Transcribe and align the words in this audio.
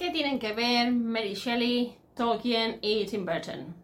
¿Qué 0.00 0.08
tienen 0.08 0.38
que 0.38 0.54
ver 0.54 0.92
Mary 0.92 1.34
Shelley, 1.34 1.94
Tolkien 2.14 2.78
y 2.80 3.04
Tim 3.04 3.26
Burton? 3.26 3.74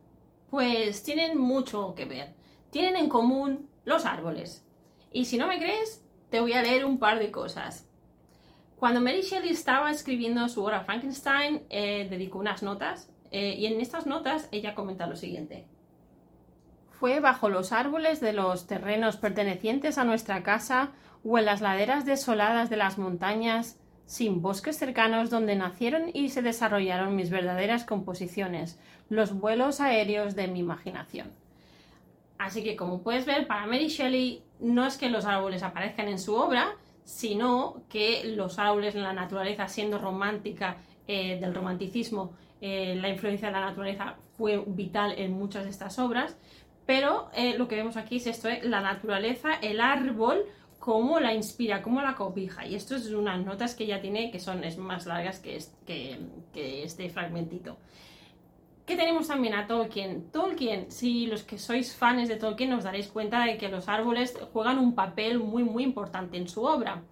Pues 0.49 1.03
tienen 1.03 1.37
mucho 1.37 1.95
que 1.95 2.07
ver. 2.07 2.33
Tienen 2.71 2.97
en 2.97 3.11
común 3.11 3.69
los 3.85 4.07
árboles. 4.07 4.65
Y 5.13 5.27
si 5.27 5.37
no 5.37 5.47
me 5.47 5.59
crees, 5.59 6.03
te 6.31 6.41
voy 6.41 6.55
a 6.55 6.63
leer 6.63 6.87
un 6.87 6.99
par 6.99 7.19
de 7.19 7.31
cosas. 7.31 7.87
Cuando 8.77 9.03
Mary 9.03 9.21
Shelley 9.21 9.51
estaba 9.51 9.91
escribiendo 9.91 10.49
su 10.49 10.65
obra 10.65 10.85
Frankenstein, 10.85 11.65
eh, 11.69 12.07
dedicó 12.09 12.39
unas 12.39 12.63
notas 12.63 13.11
eh, 13.31 13.55
y 13.59 13.67
en 13.67 13.79
estas 13.83 14.07
notas 14.07 14.49
ella 14.53 14.75
comenta 14.75 15.07
lo 15.07 15.17
siguiente. 15.17 15.67
Fue 16.99 17.21
bajo 17.21 17.51
los 17.51 17.73
árboles 17.73 18.21
de 18.21 18.33
los 18.33 18.67
terrenos 18.67 19.19
pertenecientes 19.19 19.99
a 19.99 20.05
nuestra 20.05 20.43
casa 20.43 20.93
o 21.23 21.37
en 21.37 21.45
las 21.45 21.61
laderas 21.61 22.07
desoladas 22.07 22.71
de 22.71 22.79
las 22.79 22.97
montañas 22.97 23.79
sin 24.07 24.41
bosques 24.41 24.79
cercanos 24.79 25.31
donde 25.31 25.57
nacieron 25.57 26.11
y 26.15 26.31
se 26.31 26.41
desarrollaron 26.41 27.17
mis 27.17 27.31
verdaderas 27.31 27.85
composiciones, 27.85 28.79
los 29.09 29.35
vuelos 29.35 29.81
aéreos 29.81 30.35
de 30.37 30.47
mi 30.49 30.61
imaginación. 30.61 31.33
Así 32.39 32.63
que, 32.63 32.77
como 32.77 33.03
puedes 33.03 33.27
ver, 33.27 33.47
para 33.47 33.67
Mary 33.67 33.89
Shelley 33.89 34.43
no 34.61 34.87
es 34.87 34.97
que 34.97 35.11
los 35.11 35.25
árboles 35.25 35.63
aparezcan 35.63 36.09
en 36.09 36.19
su 36.19 36.35
obra, 36.35 36.77
sino 37.05 37.83
que 37.89 38.23
los 38.37 38.59
árboles 38.59 38.95
en 38.95 39.03
la 39.03 39.13
naturaleza, 39.13 39.69
siendo 39.69 39.99
romántica 39.99 40.77
eh, 41.07 41.39
del 41.41 41.55
romanticismo, 41.55 42.33
eh, 42.61 42.97
la 43.01 43.09
influencia 43.09 43.49
de 43.49 43.55
la 43.55 43.61
naturaleza 43.61 44.17
fue 44.37 44.63
vital 44.67 45.15
en 45.19 45.33
muchas 45.33 45.65
de 45.65 45.71
estas 45.71 45.99
obras, 45.99 46.37
pero 46.85 47.29
eh, 47.35 47.59
lo 47.59 47.69
que 47.69 47.77
vemos 47.77 47.97
aquí 47.97 48.17
es 48.17 48.27
esto, 48.27 48.49
la 48.63 48.81
naturaleza, 48.81 49.55
el 49.55 49.81
árbol 49.81 50.45
cómo 50.87 51.19
la 51.19 51.35
inspira, 51.35 51.83
cómo 51.83 52.01
la 52.01 52.15
copija. 52.15 52.65
Y 52.65 52.77
esto 52.77 52.95
es 52.95 53.11
unas 53.11 53.45
notas 53.45 53.75
que 53.75 53.83
ella 53.83 54.01
tiene 54.01 54.31
que 54.31 54.39
son 54.39 54.63
es 54.63 54.79
más 54.79 55.05
largas 55.05 55.41
que, 55.41 55.59
que, 55.85 56.85
este 56.85 57.11
fragmentito. 57.11 57.77
¿Qué 58.87 58.95
tenemos 58.95 59.27
también 59.27 59.55
a 59.55 59.67
Tolkien? 59.67 60.31
Tolkien, 60.31 60.93
si 60.93 61.27
los 61.27 61.43
que 61.43 61.59
sois 61.59 61.93
fans 61.97 62.29
de 62.29 62.37
Tolkien 62.37 62.73
os 62.73 62.85
daréis 62.85 63.09
cuenta 63.09 63.45
de 63.45 63.59
que 63.59 63.69
los 63.69 63.89
árboles 63.89 64.39
juegan 64.53 64.79
un 64.79 64.95
papel 64.95 65.41
muy 65.41 65.65
muy 65.65 65.83
importante 65.83 66.37
en 66.37 66.47
su 66.47 66.63
obra. 66.63 67.03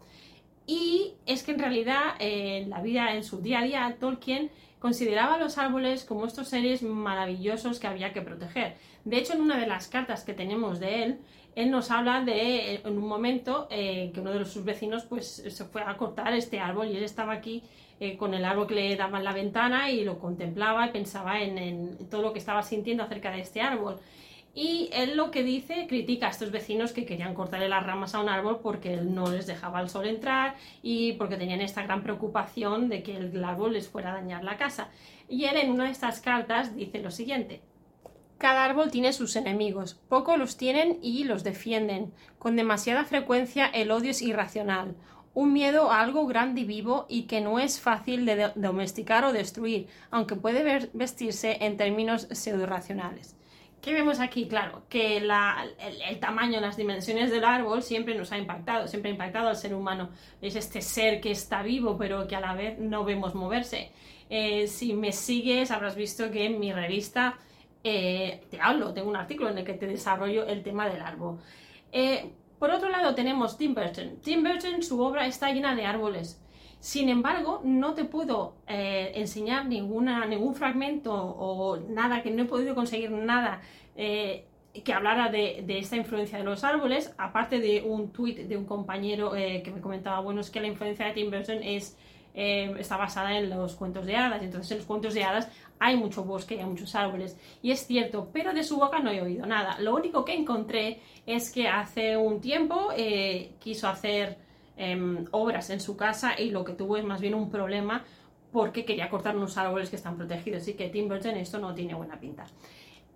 Y 0.68 1.14
es 1.26 1.42
que 1.42 1.50
en 1.50 1.58
realidad 1.58 2.14
en 2.20 2.70
la 2.70 2.80
vida, 2.80 3.12
en 3.12 3.24
su 3.24 3.40
día 3.40 3.58
a 3.58 3.64
día, 3.64 3.96
Tolkien 3.98 4.52
consideraba 4.78 5.34
a 5.34 5.38
los 5.38 5.58
árboles 5.58 6.04
como 6.04 6.26
estos 6.26 6.46
seres 6.46 6.84
maravillosos 6.84 7.80
que 7.80 7.88
había 7.88 8.12
que 8.12 8.22
proteger. 8.22 8.76
De 9.04 9.18
hecho, 9.18 9.32
en 9.32 9.40
una 9.40 9.58
de 9.58 9.66
las 9.66 9.88
cartas 9.88 10.22
que 10.22 10.32
tenemos 10.32 10.78
de 10.78 11.02
él, 11.02 11.18
él 11.54 11.70
nos 11.70 11.90
habla 11.90 12.22
de, 12.22 12.76
en 12.76 12.98
un 12.98 13.06
momento, 13.06 13.68
eh, 13.70 14.10
que 14.12 14.20
uno 14.20 14.32
de 14.32 14.44
sus 14.44 14.64
vecinos 14.64 15.04
pues 15.04 15.44
se 15.48 15.64
fue 15.64 15.82
a 15.82 15.96
cortar 15.96 16.34
este 16.34 16.58
árbol 16.58 16.88
y 16.88 16.96
él 16.96 17.04
estaba 17.04 17.32
aquí 17.32 17.62
eh, 18.00 18.16
con 18.16 18.34
el 18.34 18.44
árbol 18.44 18.66
que 18.66 18.74
le 18.74 18.96
daba 18.96 19.18
en 19.18 19.24
la 19.24 19.32
ventana 19.32 19.90
y 19.90 20.04
lo 20.04 20.18
contemplaba 20.18 20.86
y 20.86 20.90
pensaba 20.90 21.40
en, 21.40 22.08
todo 22.10 22.22
lo 22.22 22.32
que 22.32 22.40
estaba 22.40 22.62
sintiendo 22.62 23.04
acerca 23.04 23.30
de 23.30 23.40
este 23.40 23.60
árbol. 23.60 24.00
Y 24.56 24.88
él 24.92 25.16
lo 25.16 25.30
que 25.32 25.42
dice, 25.42 25.86
critica 25.88 26.28
a 26.28 26.30
estos 26.30 26.52
vecinos 26.52 26.92
que 26.92 27.04
querían 27.04 27.34
cortarle 27.34 27.68
las 27.68 27.84
ramas 27.84 28.14
a 28.14 28.20
un 28.20 28.28
árbol 28.28 28.60
porque 28.62 28.94
él 28.94 29.12
no 29.12 29.28
les 29.28 29.46
dejaba 29.46 29.80
el 29.80 29.88
sol 29.88 30.06
entrar 30.06 30.54
y 30.82 31.14
porque 31.14 31.36
tenían 31.36 31.60
esta 31.60 31.82
gran 31.82 32.04
preocupación 32.04 32.88
de 32.88 33.02
que 33.02 33.16
el 33.16 33.44
árbol 33.44 33.72
les 33.72 33.88
fuera 33.88 34.10
a 34.10 34.14
dañar 34.14 34.44
la 34.44 34.56
casa. 34.56 34.90
Y 35.28 35.44
él 35.44 35.56
en 35.56 35.70
una 35.70 35.84
de 35.84 35.90
estas 35.90 36.20
cartas 36.20 36.76
dice 36.76 37.00
lo 37.00 37.10
siguiente, 37.10 37.62
cada 38.38 38.64
árbol 38.64 38.90
tiene 38.90 39.12
sus 39.12 39.36
enemigos, 39.36 40.00
pocos 40.08 40.38
los 40.38 40.56
tienen 40.56 40.98
y 41.02 41.24
los 41.24 41.44
defienden. 41.44 42.12
Con 42.38 42.56
demasiada 42.56 43.04
frecuencia 43.04 43.66
el 43.66 43.90
odio 43.90 44.10
es 44.10 44.22
irracional, 44.22 44.96
un 45.34 45.52
miedo 45.52 45.90
a 45.90 46.00
algo 46.00 46.26
grande 46.26 46.62
y 46.62 46.64
vivo 46.64 47.06
y 47.08 47.22
que 47.22 47.40
no 47.40 47.58
es 47.58 47.80
fácil 47.80 48.24
de 48.26 48.52
domesticar 48.54 49.24
o 49.24 49.32
destruir, 49.32 49.88
aunque 50.10 50.36
puede 50.36 50.90
vestirse 50.92 51.58
en 51.60 51.76
términos 51.76 52.28
pseudo-racionales. 52.30 53.36
¿Qué 53.84 53.92
vemos 53.92 54.18
aquí? 54.18 54.48
Claro, 54.48 54.84
que 54.88 55.18
el, 55.18 55.28
tamaño, 56.18 56.58
las 56.58 56.78
dimensiones 56.78 57.30
del 57.30 57.44
árbol 57.44 57.82
siempre 57.82 58.14
nos 58.14 58.32
ha 58.32 58.38
impactado, 58.38 58.88
siempre 58.88 59.10
ha 59.10 59.12
impactado 59.12 59.48
al 59.48 59.56
ser 59.56 59.74
humano. 59.74 60.08
Es 60.40 60.56
este 60.56 60.80
ser 60.80 61.20
que 61.20 61.30
está 61.30 61.62
vivo, 61.62 61.98
pero 61.98 62.26
que 62.26 62.34
a 62.34 62.40
la 62.40 62.54
vez 62.54 62.78
no 62.78 63.04
vemos 63.04 63.34
moverse. 63.34 63.92
Eh, 64.30 64.68
si 64.68 64.94
me 64.94 65.12
sigues, 65.12 65.70
habrás 65.70 65.96
visto 65.96 66.30
que 66.30 66.46
en 66.46 66.60
mi 66.60 66.72
revista 66.72 67.36
eh, 67.84 68.46
te 68.50 68.58
hablo, 68.60 68.94
tengo 68.94 69.10
un 69.10 69.16
artículo 69.16 69.50
en 69.50 69.58
el 69.58 69.64
que 69.64 69.74
te 69.74 69.86
desarrollo 69.86 70.46
el 70.46 70.62
tema 70.62 70.88
del 70.88 71.02
árbol. 71.02 71.38
Eh, 71.92 72.32
por 72.58 72.70
otro 72.70 72.88
lado 72.88 73.14
tenemos 73.14 73.58
Tim 73.58 73.74
Burton. 73.74 74.16
Tim 74.22 74.42
Burton, 74.42 74.82
su 74.82 75.00
obra 75.00 75.26
está 75.26 75.52
llena 75.52 75.74
de 75.76 75.84
árboles. 75.84 76.40
Sin 76.80 77.10
embargo, 77.10 77.60
no 77.62 77.94
te 77.94 78.04
puedo 78.04 78.54
eh, 78.66 79.12
enseñar 79.14 79.66
ningún 79.66 80.54
fragmento 80.54 81.14
o 81.14 81.76
nada, 81.76 82.22
que 82.22 82.30
no 82.30 82.42
he 82.42 82.46
podido 82.46 82.74
conseguir 82.74 83.10
nada 83.10 83.60
que 83.94 84.92
hablara 84.92 85.30
de, 85.30 85.64
esta 85.68 85.96
influencia 85.96 86.38
de 86.38 86.44
los 86.44 86.64
árboles, 86.64 87.14
aparte 87.16 87.60
de 87.60 87.82
un 87.82 88.10
tuit 88.10 88.38
de 88.38 88.56
un 88.56 88.64
compañero 88.64 89.32
que 89.32 89.70
me 89.72 89.80
comentaba, 89.80 90.20
bueno, 90.20 90.40
es 90.40 90.50
que 90.50 90.60
la 90.60 90.66
influencia 90.66 91.06
de 91.06 91.12
Tim 91.12 91.30
Burton 91.30 91.62
es 91.62 91.96
eh, 92.34 92.74
está 92.78 92.96
basada 92.96 93.38
en 93.38 93.48
los 93.48 93.74
cuentos 93.74 94.04
de 94.06 94.16
hadas. 94.16 94.42
Entonces, 94.42 94.72
en 94.72 94.78
los 94.78 94.86
cuentos 94.86 95.14
de 95.14 95.24
hadas 95.24 95.48
hay 95.78 95.96
mucho 95.96 96.24
bosque 96.24 96.56
y 96.56 96.58
hay 96.58 96.66
muchos 96.66 96.94
árboles. 96.94 97.38
Y 97.62 97.70
es 97.70 97.86
cierto, 97.86 98.28
pero 98.32 98.52
de 98.52 98.64
su 98.64 98.76
boca 98.76 98.98
no 98.98 99.10
he 99.10 99.22
oído 99.22 99.46
nada. 99.46 99.78
Lo 99.80 99.94
único 99.94 100.24
que 100.24 100.34
encontré 100.34 101.00
es 101.26 101.50
que 101.50 101.68
hace 101.68 102.16
un 102.16 102.40
tiempo 102.40 102.88
eh, 102.96 103.52
quiso 103.60 103.88
hacer 103.88 104.36
em, 104.76 105.24
obras 105.30 105.70
en 105.70 105.80
su 105.80 105.96
casa 105.96 106.38
y 106.38 106.50
lo 106.50 106.64
que 106.64 106.72
tuvo 106.72 106.96
es 106.96 107.04
más 107.04 107.20
bien 107.20 107.34
un 107.34 107.50
problema 107.50 108.04
porque 108.52 108.84
quería 108.84 109.08
cortar 109.08 109.36
unos 109.36 109.56
árboles 109.56 109.90
que 109.90 109.96
están 109.96 110.16
protegidos. 110.16 110.62
Así 110.62 110.74
que 110.74 110.88
Tim 110.88 111.08
Burton 111.08 111.36
esto 111.36 111.58
no 111.58 111.74
tiene 111.74 111.94
buena 111.94 112.18
pinta. 112.18 112.46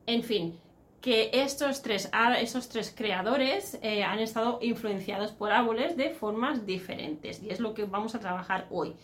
En 0.06 0.22
fin, 0.22 0.58
que 1.00 1.30
estos 1.32 1.82
tres, 1.82 2.10
esos 2.40 2.68
tres 2.68 2.92
creadores 2.96 3.78
eh, 3.82 4.02
han 4.02 4.18
estado 4.18 4.58
influenciados 4.62 5.32
por 5.32 5.52
árboles 5.52 5.96
de 5.96 6.10
formas 6.10 6.66
diferentes 6.66 7.42
y 7.42 7.50
es 7.50 7.60
lo 7.60 7.74
que 7.74 7.84
vamos 7.84 8.14
a 8.14 8.20
trabajar 8.20 8.66
hoy. 8.70 8.94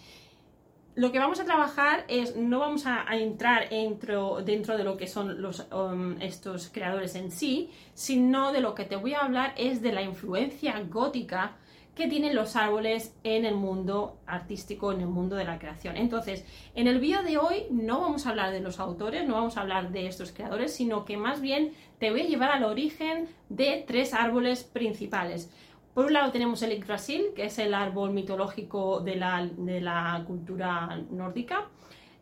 Lo 0.96 1.10
que 1.10 1.18
vamos 1.18 1.40
a 1.40 1.44
trabajar 1.44 2.04
es, 2.06 2.36
no 2.36 2.60
vamos 2.60 2.86
a, 2.86 3.04
entrar 3.16 3.68
dentro, 3.68 4.42
dentro, 4.42 4.76
de 4.76 4.84
lo 4.84 4.96
que 4.96 5.08
son 5.08 5.42
los, 5.42 5.66
um, 5.72 6.20
estos 6.22 6.68
creadores 6.68 7.16
en 7.16 7.32
sí, 7.32 7.70
sino 7.94 8.52
de 8.52 8.60
lo 8.60 8.76
que 8.76 8.84
te 8.84 8.94
voy 8.94 9.14
a 9.14 9.20
hablar 9.20 9.54
es 9.56 9.82
de 9.82 9.90
la 9.92 10.02
influencia 10.02 10.80
gótica 10.88 11.56
que 11.94 12.08
tienen 12.08 12.34
los 12.34 12.56
árboles 12.56 13.14
en 13.22 13.44
el 13.44 13.54
mundo 13.54 14.18
artístico, 14.26 14.92
en 14.92 15.00
el 15.00 15.06
mundo 15.06 15.36
de 15.36 15.44
la 15.44 15.58
creación. 15.58 15.96
Entonces, 15.96 16.44
en 16.74 16.88
el 16.88 16.98
vídeo 16.98 17.22
de 17.22 17.38
hoy 17.38 17.66
no 17.70 18.00
vamos 18.00 18.26
a 18.26 18.30
hablar 18.30 18.50
de 18.50 18.60
los 18.60 18.80
autores, 18.80 19.26
no 19.26 19.34
vamos 19.34 19.56
a 19.56 19.60
hablar 19.60 19.92
de 19.92 20.06
estos 20.06 20.32
creadores, 20.32 20.74
sino 20.74 21.04
que 21.04 21.16
más 21.16 21.40
bien 21.40 21.72
te 21.98 22.10
voy 22.10 22.22
a 22.22 22.26
llevar 22.26 22.50
al 22.50 22.64
origen 22.64 23.28
de 23.48 23.84
tres 23.86 24.12
árboles 24.12 24.64
principales. 24.64 25.50
Por 25.94 26.06
un 26.06 26.12
lado 26.12 26.32
tenemos 26.32 26.60
el 26.62 26.72
Yggdrasil, 26.72 27.26
que 27.36 27.44
es 27.44 27.58
el 27.60 27.72
árbol 27.72 28.10
mitológico 28.10 29.00
de 29.00 29.14
la, 29.14 30.24
cultura 30.26 31.00
nórdica. 31.10 31.68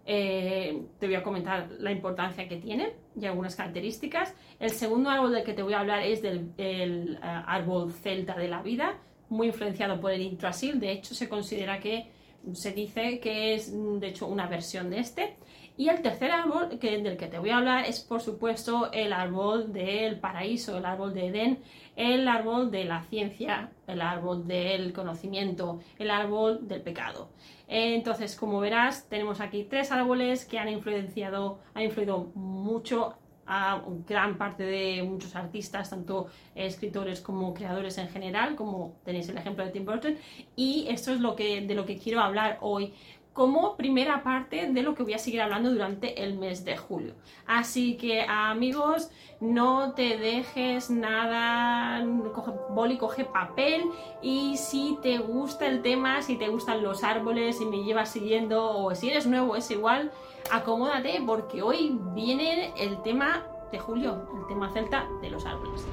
Eh, 0.05 0.82
te 0.99 1.06
voy 1.06 1.15
a 1.15 1.22
comentar 1.22 1.71
la 1.78 1.91
importancia 1.91 2.47
que 2.49 2.56
tiene 2.56 2.93
y 3.19 3.25
algunas 3.25 3.56
características. 3.56 4.34
El 4.59 4.71
segundo 4.71 5.09
árbol 5.09 5.32
del 5.32 5.43
que 5.43 5.55
te 5.55 5.62
voy 5.62 5.72
a 5.72 5.81
hablar 5.81 6.03
es 6.03 6.21
del 6.21 6.53
el, 6.59 7.15
eh, 7.15 7.19
árbol 7.22 7.93
celta 7.93 8.37
de 8.37 8.49
la 8.49 8.61
vida, 8.62 8.99
muy 9.32 9.48
influenciado 9.48 10.00
por 10.00 10.12
el 10.12 10.20
Yggdrasil. 10.20 10.78
De 10.78 10.93
hecho, 10.93 11.15
se 11.15 11.28
considera 11.28 11.81
que 11.81 12.12
se 12.53 12.72
dice 12.72 13.19
que 13.20 13.54
es 13.54 13.72
de 13.72 14.09
hecho 14.09 14.26
una 14.26 14.47
versión 14.47 14.91
de 14.91 14.98
este. 14.98 15.37
Y 15.76 15.88
el 15.88 16.03
tercer 16.03 16.31
árbol 16.31 16.78
que, 16.78 16.98
del 16.98 17.16
que 17.16 17.28
te 17.28 17.38
voy 17.38 17.48
a 17.50 17.56
hablar 17.56 17.87
es 17.87 18.00
por 18.00 18.20
supuesto 18.20 18.93
el 18.93 19.12
árbol 19.12 19.72
del 19.72 20.20
paraíso, 20.20 20.76
el 20.76 20.84
árbol 20.84 21.15
de 21.15 21.28
Edén, 21.28 21.62
el 21.97 22.28
árbol 22.28 22.70
de 22.70 22.84
la 22.84 23.03
ciencia, 23.04 23.70
el 23.87 24.03
árbol 24.03 24.47
del 24.47 24.93
conocimiento, 24.93 25.81
el 25.99 26.10
árbol 26.10 26.69
del 26.69 26.82
pecado. 26.82 27.31
Entonces, 27.69 28.37
como 28.37 28.60
verás, 28.60 29.09
tenemos 29.09 29.41
aquí 29.41 29.64
tres 29.64 29.90
árboles 29.93 30.44
que 30.44 30.58
han 30.58 30.69
influenciado, 30.69 31.58
han 31.73 31.84
influido 31.84 32.31
mucho 32.34 33.17
a 33.47 33.83
gran 34.06 34.39
parte 34.39 34.62
de 34.62 35.03
muchos 35.03 35.35
artistas, 35.37 35.91
tanto 35.91 36.29
escritores 36.55 37.21
como 37.21 37.55
creadores 37.55 37.99
en 37.99 38.09
general, 38.09 38.56
como 38.56 38.97
tenéis 39.05 39.29
el 39.29 39.39
ejemplo 39.39 39.65
de 39.65 39.71
Tim 39.71 39.85
Burton, 39.85 40.17
y 40.56 40.87
esto 40.89 41.12
es 41.12 41.21
lo 41.21 41.37
que, 41.37 41.61
de 41.61 41.75
lo 41.75 41.87
que 41.87 41.99
quiero 41.99 42.21
hablar 42.21 42.59
hoy 42.61 42.94
como 43.33 43.77
primera 43.77 44.23
parte 44.23 44.71
de 44.71 44.83
lo 44.83 44.94
que 44.94 45.03
voy 45.03 45.15
a 45.15 45.19
seguir 45.19 45.41
hablando 45.41 45.71
durante 45.71 46.23
el 46.23 46.35
mes 46.39 46.65
de 46.65 46.77
julio. 46.77 47.15
Así 47.47 47.97
que 47.97 48.23
amigos, 48.29 49.11
no 49.41 49.93
te 49.94 50.19
dejes 50.19 50.91
nada, 50.91 52.05
coge 52.35 52.53
boli, 52.71 52.99
coge 52.99 53.25
papel 53.25 53.85
y 54.21 54.56
si 54.59 54.99
te 55.03 55.19
gusta 55.19 55.67
el 55.67 55.81
tema, 55.83 56.21
si 56.21 56.37
te 56.37 56.49
gustan 56.49 56.83
los 56.83 57.05
árboles, 57.05 57.61
y 57.61 57.65
me 57.65 57.83
llevas 57.83 58.11
siguiendo 58.11 58.77
o 58.77 58.94
si 58.94 59.09
eres 59.09 59.27
nuevo 59.27 59.56
es 59.56 59.71
igual, 59.71 60.12
acomódate 60.50 61.23
porque 61.27 61.62
hoy 61.62 61.99
viene 62.15 62.73
el 62.77 63.03
tema 63.03 63.47
de 63.71 63.79
julio, 63.79 64.27
el 64.39 64.47
tema 64.49 64.71
celta 64.73 65.09
de 65.21 65.31
los 65.31 65.47
árboles. 65.47 65.87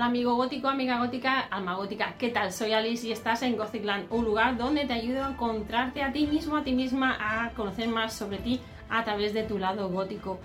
Hola 0.00 0.06
amigo 0.06 0.34
gótico, 0.34 0.66
amiga 0.66 0.98
gótica, 0.98 1.40
alma 1.40 1.76
gótica, 1.76 2.14
¿qué 2.16 2.30
tal? 2.30 2.54
Soy 2.54 2.72
Alice 2.72 3.06
y 3.06 3.12
estás 3.12 3.42
en 3.42 3.58
Gothicland, 3.58 4.10
un 4.10 4.24
lugar 4.24 4.56
donde 4.56 4.86
te 4.86 4.94
ayudo 4.94 5.22
a 5.22 5.28
encontrarte 5.28 6.02
a 6.02 6.10
ti 6.10 6.26
mismo, 6.26 6.56
a 6.56 6.64
ti 6.64 6.72
misma, 6.72 7.18
a 7.20 7.50
conocer 7.50 7.86
más 7.86 8.14
sobre 8.14 8.38
ti 8.38 8.60
a 8.88 9.04
través 9.04 9.34
de 9.34 9.42
tu 9.42 9.58
lado 9.58 9.90
gótico. 9.90 10.40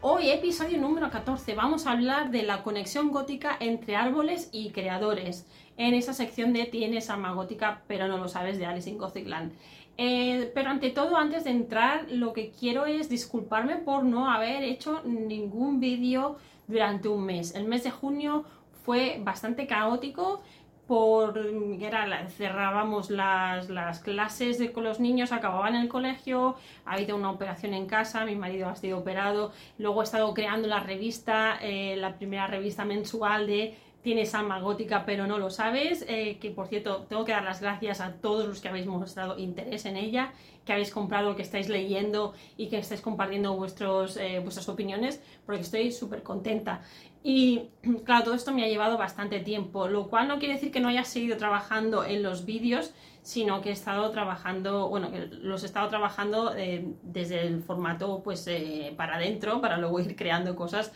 Hoy, 0.00 0.30
episodio 0.30 0.78
número 0.78 1.10
14, 1.10 1.56
vamos 1.56 1.88
a 1.88 1.90
hablar 1.90 2.30
de 2.30 2.44
la 2.44 2.62
conexión 2.62 3.10
gótica 3.10 3.56
entre 3.58 3.96
árboles 3.96 4.48
y 4.52 4.70
creadores. 4.70 5.44
En 5.76 5.94
esa 5.94 6.14
sección 6.14 6.52
de 6.52 6.66
Tienes 6.66 7.10
alma 7.10 7.32
gótica, 7.32 7.82
pero 7.88 8.06
no 8.06 8.16
lo 8.16 8.28
sabes, 8.28 8.58
de 8.58 8.66
Alice 8.66 8.88
in 8.88 8.96
Gothicland. 8.96 9.50
Eh, 9.98 10.52
pero 10.54 10.70
ante 10.70 10.90
todo, 10.90 11.16
antes 11.16 11.42
de 11.42 11.50
entrar, 11.50 12.06
lo 12.12 12.32
que 12.32 12.52
quiero 12.52 12.86
es 12.86 13.08
disculparme 13.08 13.74
por 13.74 14.04
no 14.04 14.30
haber 14.30 14.62
hecho 14.62 15.02
ningún 15.04 15.80
vídeo 15.80 16.38
durante 16.70 17.08
un 17.08 17.24
mes. 17.24 17.54
El 17.54 17.66
mes 17.66 17.82
de 17.84 17.90
junio 17.90 18.44
fue 18.84 19.20
bastante 19.22 19.66
caótico 19.66 20.40
por 20.90 21.38
era, 21.80 22.26
cerrábamos 22.30 23.10
las, 23.10 24.00
clases 24.00 24.58
de, 24.58 24.72
con 24.72 24.82
los 24.82 24.98
niños, 24.98 25.30
acababan 25.30 25.76
el 25.76 25.88
colegio, 25.88 26.56
ha 26.84 26.94
habido 26.94 27.14
una 27.14 27.30
operación 27.30 27.74
en 27.74 27.86
casa, 27.86 28.24
mi 28.24 28.34
marido 28.34 28.68
ha 28.68 28.74
sido 28.74 28.98
operado, 28.98 29.52
luego 29.78 30.00
he 30.00 30.04
estado 30.04 30.34
creando 30.34 30.66
la 30.66 30.80
revista, 30.80 31.58
eh, 31.62 31.94
la 31.96 32.16
primera 32.16 32.48
revista 32.48 32.84
mensual 32.84 33.46
de 33.46 33.78
Tienes 34.02 34.34
alma 34.34 34.60
gótica 34.60 35.04
pero 35.04 35.26
no 35.26 35.38
lo 35.38 35.50
sabes, 35.50 36.06
eh, 36.08 36.38
que 36.40 36.50
por 36.50 36.68
cierto 36.68 37.06
tengo 37.08 37.24
que 37.26 37.32
dar 37.32 37.44
las 37.44 37.60
gracias 37.60 38.00
a 38.00 38.14
todos 38.14 38.48
los 38.48 38.60
que 38.60 38.68
habéis 38.68 38.86
mostrado 38.86 39.38
interés 39.38 39.84
en 39.84 39.98
ella, 39.98 40.32
que 40.64 40.72
habéis 40.72 40.90
comprado, 40.90 41.36
que 41.36 41.42
estáis 41.42 41.68
leyendo 41.68 42.32
y 42.56 42.68
que 42.68 42.78
estáis 42.78 43.02
compartiendo 43.02 43.54
vuestros, 43.56 44.16
eh, 44.16 44.40
vuestras 44.42 44.70
opiniones, 44.70 45.22
porque 45.44 45.60
estoy 45.60 45.92
súper 45.92 46.22
contenta. 46.22 46.80
Y 47.22 47.68
claro, 48.04 48.24
todo 48.24 48.34
esto 48.34 48.52
me 48.52 48.64
ha 48.64 48.68
llevado 48.68 48.96
bastante 48.96 49.40
tiempo, 49.40 49.86
lo 49.86 50.08
cual 50.08 50.28
no 50.28 50.38
quiere 50.38 50.54
decir 50.54 50.72
que 50.72 50.80
no 50.80 50.88
haya 50.88 51.04
seguido 51.04 51.36
trabajando 51.36 52.02
en 52.02 52.22
los 52.22 52.46
vídeos, 52.46 52.94
sino 53.22 53.60
que 53.60 53.68
he 53.68 53.72
estado 53.72 54.10
trabajando, 54.12 54.88
bueno, 54.88 55.10
que 55.10 55.26
los 55.26 55.62
he 55.62 55.66
estado 55.66 55.88
trabajando 55.90 56.54
eh, 56.56 56.86
desde 57.02 57.42
el 57.42 57.62
formato 57.62 58.22
pues 58.22 58.48
para 58.96 59.16
adentro, 59.16 59.60
para 59.60 59.76
luego 59.76 60.00
ir 60.00 60.16
creando 60.16 60.56
cosas 60.56 60.90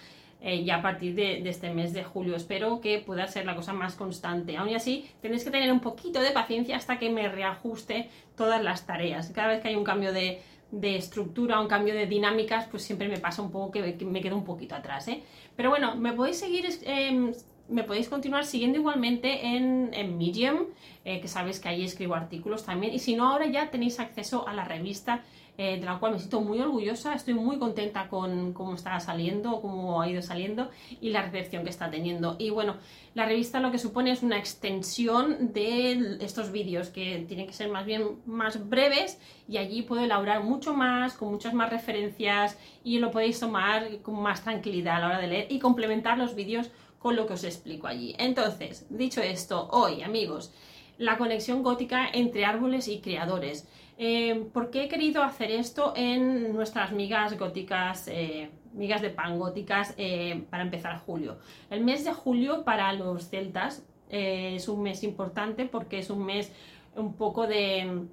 eh, 0.47 0.63
ya 0.63 0.77
a 0.77 0.83
partir 0.83 1.15
de, 1.15 1.49
este 1.49 1.71
mes 1.71 1.95
de 1.95 2.05
julio. 2.05 2.37
Espero 2.37 2.83
que 2.83 2.99
pueda 2.99 3.27
ser 3.27 3.47
la 3.47 3.57
cosa 3.57 3.73
más 3.73 3.95
constante. 3.95 4.59
Aún 4.59 4.75
así, 4.75 5.09
tenéis 5.23 5.43
que 5.43 5.51
tener 5.51 5.73
un 5.73 5.81
poquito 5.81 6.21
de 6.21 6.33
paciencia 6.33 6.77
hasta 6.77 6.99
que 6.99 7.09
me 7.09 7.31
reajuste 7.31 8.11
todas 8.37 8.63
las 8.63 8.85
tareas. 8.85 9.31
Cada 9.31 9.49
vez 9.49 9.63
que 9.63 9.69
hay 9.69 9.75
un 9.75 9.85
cambio 9.85 10.13
de, 10.13 10.43
estructura, 10.83 11.59
un 11.61 11.67
cambio 11.67 11.95
de 11.95 12.07
dinámicas, 12.07 12.67
pues 12.67 12.83
siempre 12.83 13.09
me 13.09 13.17
pasa 13.17 13.41
un 13.41 13.51
poco 13.51 13.71
que, 13.71 13.97
me 14.05 14.21
quedo 14.21 14.37
un 14.37 14.45
poquito 14.45 14.75
atrás. 14.75 15.09
¿eh? 15.09 15.23
Pero 15.57 15.71
bueno, 15.71 15.97
me 15.97 16.13
podéis 16.13 16.39
seguir... 16.39 16.67
Em, 16.83 17.33
me 17.69 17.85
podéis 17.85 18.09
continuar 18.09 18.45
siguiendo 18.45 18.79
igualmente 18.79 19.47
en, 19.47 20.19
Medium, 20.19 20.67
eh, 21.05 21.21
que 21.21 21.29
sabéis 21.29 21.61
que 21.61 21.69
ahí 21.69 21.85
escribo 21.85 22.15
artículos 22.15 22.65
también. 22.65 22.93
Y 22.93 22.99
si 22.99 23.17
no, 23.17 23.31
ahora 23.31 23.47
ya 23.47 23.71
tenéis 23.71 24.01
acceso 24.01 24.47
a 24.47 24.55
la 24.55 24.65
revista 24.65 25.23
eh, 25.57 25.79
de 25.79 25.87
la 25.87 26.01
cual 26.01 26.13
me 26.13 26.19
siento 26.19 26.41
muy 26.41 26.59
orgullosa, 26.59 27.15
estoy 27.15 27.35
muy 27.35 27.59
contenta 27.59 28.09
con 28.09 28.53
cómo 28.55 28.75
está 28.75 28.99
saliendo, 28.99 29.61
cómo 29.61 30.03
ha 30.03 30.09
ido 30.09 30.21
saliendo 30.21 30.69
y 31.01 31.11
la 31.11 31.23
recepción 31.23 31.63
que 31.63 31.71
está 31.71 31.91
teniendo. 31.91 32.35
Y 32.41 32.51
bueno, 32.51 32.77
la 33.15 33.25
revista 33.25 33.61
lo 33.61 33.71
que 33.71 33.79
supone 33.79 34.11
es 34.11 34.25
una 34.25 34.37
extensión 34.37 35.53
de 35.53 36.19
estos 36.21 36.51
vídeos 36.51 36.89
que 36.89 37.25
tienen 37.29 37.47
que 37.47 37.53
ser 37.53 37.69
más 37.69 37.87
bien 37.87 38.21
más 38.27 38.69
breves 38.69 39.21
y 39.47 39.59
allí 39.59 39.83
puedo 39.83 40.03
elaborar 40.03 40.43
mucho 40.43 40.75
más, 40.75 41.15
con 41.15 41.31
muchas 41.31 41.55
más 41.55 41.71
referencias 41.71 42.59
y 42.83 42.99
lo 42.99 43.13
podéis 43.13 43.39
tomar 43.39 43.99
con 44.03 44.21
más 44.21 44.43
tranquilidad 44.43 44.97
a 44.97 45.01
la 45.01 45.07
hora 45.07 45.21
de 45.21 45.29
leer 45.29 45.47
y 45.51 45.61
complementar 45.61 46.19
los 46.19 46.35
vídeos 46.35 46.73
con 47.05 47.17
lo 47.17 47.27
que 47.27 47.35
os 47.35 47.45
explico 47.45 47.87
allí. 47.87 48.15
Entonces, 48.19 48.87
dicho 48.89 49.21
esto, 49.21 49.69
hoy 49.73 50.03
amigos, 50.03 50.55
la 50.97 51.19
conexión 51.19 51.63
gótica 51.63 52.09
entre 52.11 52.47
árboles 52.47 52.89
y 52.89 53.01
creadores. 53.01 53.69
Eh, 53.99 54.47
¿Por 54.55 54.71
qué 54.71 54.85
he 54.85 54.89
querido 54.89 55.23
hacer 55.23 55.51
esto 55.51 55.93
en 55.95 56.55
nuestras 56.55 56.93
migas 56.93 57.39
góticas, 57.39 58.09
eh, 58.09 58.49
migas 58.73 59.03
de 59.03 59.11
pan 59.11 59.39
góticas, 59.39 59.93
eh, 59.99 60.45
para 60.49 60.63
empezar 60.63 60.99
julio? 61.01 61.37
El 61.69 61.85
mes 61.85 62.07
de 62.07 62.15
julio 62.15 62.65
para 62.65 62.91
los 62.95 63.29
celtas 63.29 63.85
es 64.09 64.67
un 64.67 64.83
mes 64.83 65.05
importante 65.05 65.67
porque 65.67 65.99
es 65.99 66.09
un 66.09 66.25
mes 66.25 66.53
un 66.97 67.13
poco 67.17 67.47
de... 67.47 68.07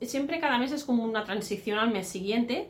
siempre 0.00 0.40
cada 0.40 0.58
mes 0.58 0.72
es 0.72 0.82
como 0.82 1.04
una 1.04 1.22
transición 1.22 1.78
al 1.78 1.92
mes 1.92 2.08
siguiente. 2.08 2.68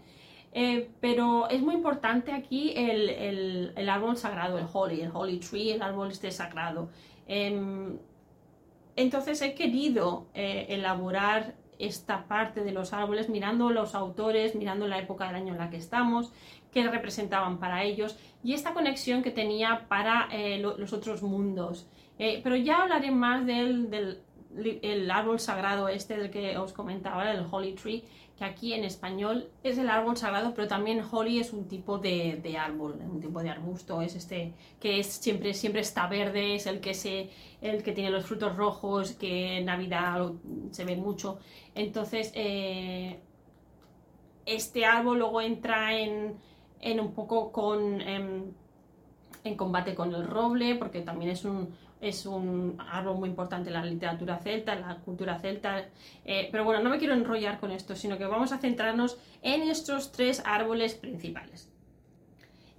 Pero 1.01 1.49
es 1.49 1.63
muy 1.63 1.75
importante 1.75 2.33
aquí 2.33 2.73
el, 2.77 3.73
el, 3.75 3.89
árbol 3.89 4.17
sagrado, 4.17 4.59
el 4.59 4.67
holy, 4.71 5.01
el 5.01 5.11
holy 5.13 5.39
tree, 5.39 5.73
el 5.73 5.83
árbol 5.83 6.11
este 6.11 6.31
sagrado. 6.31 6.91
Em, 7.27 7.97
entonces 8.97 9.41
he 9.41 9.55
querido 9.55 10.27
eh, 10.35 10.67
elaborar 10.69 11.55
esta 11.79 12.27
parte 12.29 12.63
de 12.63 12.73
los 12.73 12.93
árboles 12.93 13.29
mirando 13.29 13.71
los 13.71 13.95
autores, 13.95 14.55
mirando 14.55 14.87
la 14.87 14.99
época 14.99 15.27
del 15.27 15.37
año 15.37 15.53
en 15.53 15.59
la 15.59 15.71
que 15.71 15.79
estamos, 15.79 16.33
qué 16.71 16.87
representaban 16.87 17.59
para 17.59 17.83
ellos 17.83 18.17
y 18.45 18.55
esta 18.55 18.73
conexión 18.73 19.23
que 19.23 19.31
tenía 19.31 19.87
para 19.89 20.29
eh, 20.31 20.59
los 20.59 20.93
otros 20.93 21.23
mundos. 21.23 21.89
Eh, 22.19 22.41
pero 22.45 22.57
ya 22.57 22.83
hablaré 22.83 23.11
más 23.11 23.47
del 23.47 24.21
árbol 25.11 25.41
sagrado 25.41 25.89
este 25.89 26.17
del 26.17 26.31
que 26.31 26.57
os 26.59 26.73
comentaba, 26.73 27.31
el 27.31 27.47
Holy 27.51 27.75
Tree, 27.75 28.05
que 28.37 28.45
aquí 28.45 28.73
en 28.73 28.85
español 28.85 29.51
es 29.63 29.79
el 29.79 29.89
árbol 29.89 30.17
sagrado, 30.17 30.55
pero 30.55 30.69
también 30.69 31.03
holly 31.11 31.39
es 31.41 31.53
un 31.53 31.69
tipo 31.69 31.99
de, 31.99 32.57
árbol, 32.59 32.99
un 33.01 33.21
tipo 33.21 33.43
de 33.43 33.51
arbusto, 33.51 34.01
es 34.03 34.15
este 34.15 34.55
que 34.81 35.01
es 35.01 35.07
siempre, 35.07 35.55
siempre 35.55 35.83
está 35.83 36.07
verde, 36.07 36.55
es 36.55 36.67
el 36.67 36.81
que, 36.81 36.95
se, 36.95 37.31
el 37.61 37.83
que 37.83 37.93
tiene 37.93 38.11
los 38.11 38.25
frutos 38.25 38.57
rojos, 38.57 39.13
que 39.13 39.59
en 39.59 39.67
Navidad 39.67 40.33
se 40.71 40.85
ve 40.85 40.97
mucho. 40.97 41.39
Entonces, 41.75 42.33
eh, 42.35 43.21
este 44.47 44.87
árbol 44.87 45.19
luego 45.19 45.41
entra 45.41 45.99
en, 45.99 46.37
un 47.01 47.15
poco 47.15 47.53
con... 47.53 48.01
Em, 48.01 48.53
en 49.45 49.57
combate 49.57 49.95
con 49.97 50.15
el 50.15 50.25
roble, 50.25 50.77
porque 50.77 51.01
también 51.01 51.33
es 51.33 51.45
un, 51.45 51.75
es 52.03 52.27
un 52.27 52.77
árbol 52.91 53.17
muy 53.17 53.29
importante 53.29 53.71
en 53.71 53.75
la 53.75 53.85
literatura 53.85 54.37
celta, 54.39 54.73
en 54.75 54.81
la 54.81 54.97
cultura 54.97 55.39
celta. 55.39 55.87
Eh, 56.25 56.49
pero 56.51 56.65
bueno, 56.65 56.83
no 56.83 56.91
me 56.91 56.99
quiero 56.99 57.15
enrollar 57.15 57.61
con 57.61 57.71
esto, 57.71 57.95
sino 57.95 58.19
que 58.19 58.27
vamos 58.27 58.51
a 58.51 58.59
centrarnos 58.59 59.19
en 59.41 59.63
estos 59.63 60.11
tres 60.11 60.43
árboles 60.45 60.95
principales. 60.95 61.71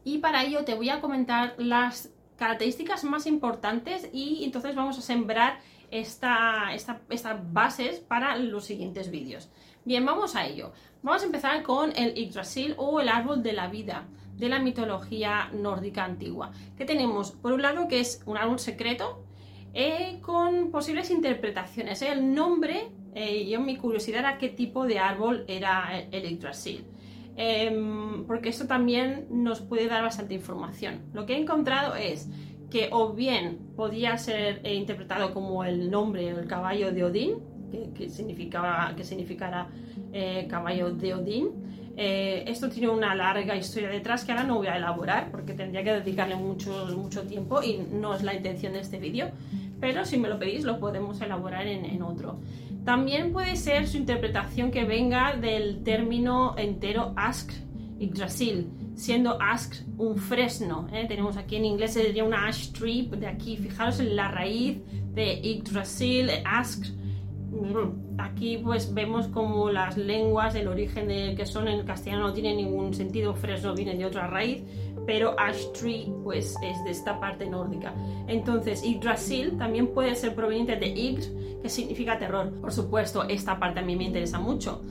Y 0.03 0.17
para 0.17 0.43
ello 0.43 0.65
te 0.65 0.75
voy 0.75 0.89
a 0.89 0.99
comentar 0.99 1.55
las 1.57 2.11
características 2.35 3.05
más 3.05 3.25
importantes 3.25 4.09
y 4.11 4.43
entonces 4.43 4.75
vamos 4.75 4.97
a 4.97 5.01
sembrar 5.01 5.59
estas 5.89 7.53
bases 7.53 8.01
para 8.01 8.35
los 8.35 8.65
siguientes 8.65 9.09
vídeos. 9.09 9.49
Bien, 9.85 10.05
vamos 10.05 10.37
a 10.37 10.45
ello. 10.45 10.71
Vamos 11.01 11.23
a 11.23 11.25
empezar 11.25 11.61
con 11.61 11.91
el 11.97 12.13
Yggdrasil 12.13 12.73
o 12.77 13.01
el 13.01 13.09
árbol 13.09 13.43
de 13.43 13.51
la 13.51 13.67
vida 13.67 14.05
de 14.37 14.47
la 14.47 14.59
mitología 14.59 15.49
nórdica 15.53 16.05
antigua. 16.05 16.51
Que 16.77 16.85
tenemos, 16.85 17.31
por 17.31 17.51
un 17.51 17.61
lado, 17.61 17.89
que 17.89 17.99
es 17.99 18.21
un 18.25 18.37
árbol 18.37 18.59
secreto 18.59 19.25
eh, 19.73 20.19
con 20.21 20.71
posibles 20.71 21.11
interpretaciones. 21.11 22.01
¿eh? 22.01 22.13
El 22.13 22.33
nombre, 22.33 22.91
eh, 23.13 23.45
yo 23.49 23.59
mi 23.59 23.75
curiosidad 23.75 24.19
era 24.19 24.37
qué 24.37 24.47
tipo 24.47 24.85
de 24.85 24.99
árbol 24.99 25.43
era 25.49 25.99
el 26.11 26.29
Yggdrasil. 26.29 26.85
Em, 27.35 28.25
porque 28.25 28.49
esto 28.49 28.65
también 28.65 29.27
nos 29.29 29.59
puede 29.59 29.87
dar 29.87 30.01
bastante 30.01 30.33
información. 30.33 31.01
Lo 31.13 31.25
que 31.25 31.33
he 31.33 31.39
encontrado 31.39 31.95
es 31.95 32.29
que 32.69 32.87
o 32.91 33.11
bien 33.11 33.59
podía 33.75 34.17
ser 34.17 34.65
interpretado 34.65 35.33
como 35.33 35.65
el 35.65 35.91
nombre 35.91 36.33
o 36.33 36.39
el 36.39 36.47
caballo 36.47 36.91
de 36.93 37.03
Odín, 37.03 37.52
que, 37.95 38.09
significaba, 38.09 38.93
que 38.95 39.03
significara 39.03 39.67
caballo 40.47 40.91
de 40.91 41.13
Odín, 41.13 41.49
eh, 41.95 42.45
esto 42.47 42.69
tiene 42.69 42.89
una 42.89 43.13
larga 43.13 43.55
historia 43.55 43.87
detrás 43.89 44.25
que 44.25 44.31
ahora 44.31 44.43
no 44.43 44.55
voy 44.55 44.67
a 44.67 44.77
elaborar 44.77 45.29
porque 45.29 45.53
tendría 45.53 45.83
que 45.83 45.93
dedicarle 45.93 46.35
mucho, 46.35 46.87
mucho 46.97 47.21
tiempo 47.23 47.61
y 47.61 47.77
no 47.77 48.15
es 48.15 48.23
la 48.23 48.33
intención 48.33 48.73
de 48.73 48.79
este 48.79 48.97
vídeo, 48.97 49.29
pero 49.79 50.03
si 50.03 50.17
me 50.17 50.27
lo 50.27 50.39
pedís 50.39 50.63
lo 50.63 50.79
podemos 50.79 51.21
elaborar 51.21 51.67
en, 51.67 52.01
otro. 52.01 52.39
También 52.83 53.31
puede 53.31 53.55
ser 53.55 53.87
su 53.87 53.97
interpretación 53.97 54.71
que 54.71 54.85
venga 54.85 55.35
del 55.35 55.83
término 55.83 56.55
entero 56.57 57.13
ask 57.15 57.51
Yggdrasil, 57.99 58.67
siendo 58.95 59.39
ask 59.39 59.75
un 59.97 60.17
fresno. 60.17 60.87
¿eh? 60.91 61.05
Tenemos 61.07 61.37
aquí 61.37 61.57
en 61.57 61.65
inglés 61.65 61.93
sería 61.93 62.23
una 62.23 62.47
ash 62.47 62.71
tree, 62.71 63.03
de 63.03 63.27
aquí 63.27 63.55
fijaros 63.55 63.99
en 63.99 64.15
la 64.15 64.29
raíz 64.29 64.79
de 65.13 65.39
Yggdrasil, 65.41 66.29
ask 66.43 66.85
Aquí 68.17 68.57
pues 68.57 68.93
vemos 68.93 69.27
como 69.27 69.69
las 69.69 69.97
lenguas, 69.97 70.55
el 70.55 70.67
origen 70.67 71.07
de 71.07 71.35
que 71.35 71.45
son 71.45 71.67
en 71.67 71.85
castellano 71.85 72.27
no 72.27 72.33
tiene 72.33 72.55
ningún 72.55 72.93
sentido, 72.93 73.33
fresno 73.33 73.73
viene 73.73 73.95
de 73.95 74.05
otra 74.05 74.27
raíz, 74.27 74.63
pero 75.05 75.35
ash 75.39 75.71
tree 75.73 76.11
pues 76.23 76.55
es 76.63 76.83
de 76.83 76.91
esta 76.91 77.19
parte 77.19 77.45
nórdica. 77.45 77.93
Entonces 78.27 78.83
Yggdrasil 78.83 79.57
también 79.57 79.87
puede 79.93 80.15
ser 80.15 80.35
proveniente 80.35 80.75
de 80.75 80.93
Yggd, 80.93 81.61
que 81.61 81.69
significa 81.69 82.17
terror. 82.17 82.51
Por 82.59 82.71
supuesto, 82.71 83.23
esta 83.23 83.59
parte 83.59 83.79
a 83.79 83.83
mí 83.83 83.95
me 83.95 84.05
interesa 84.05 84.39
mucho. 84.39 84.81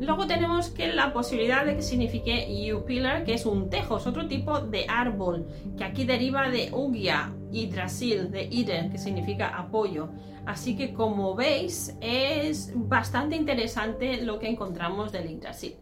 Luego 0.00 0.26
tenemos 0.28 0.68
que 0.68 0.92
la 0.92 1.12
posibilidad 1.12 1.64
de 1.66 1.74
que 1.74 1.82
signifique 1.82 2.72
U-pillar, 2.72 3.24
que 3.24 3.34
es 3.34 3.44
un 3.46 3.68
tejos, 3.68 4.06
otro 4.06 4.28
tipo 4.28 4.60
de 4.60 4.86
árbol, 4.88 5.46
que 5.76 5.84
aquí 5.84 6.04
deriva 6.04 6.48
de 6.48 6.70
Ugia 6.72 7.34
y 7.52 7.66
Drasil, 7.66 8.30
de 8.30 8.44
Iden, 8.44 8.90
que 8.90 8.98
significa 8.98 9.48
apoyo. 9.48 10.10
Así 10.46 10.76
que 10.76 10.92
como 10.92 11.34
veis, 11.34 11.96
es 12.00 12.72
bastante 12.74 13.36
interesante 13.36 14.22
lo 14.22 14.38
que 14.38 14.48
encontramos 14.48 15.12
del 15.12 15.28
Yggdrasil. 15.28 15.76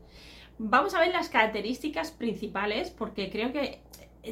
Vamos 0.59 0.95
a 0.95 1.01
ver 1.01 1.13
las 1.13 1.29
características 1.29 2.11
principales, 2.11 2.91
porque 2.91 3.31
creo 3.31 3.53
que 3.53 3.81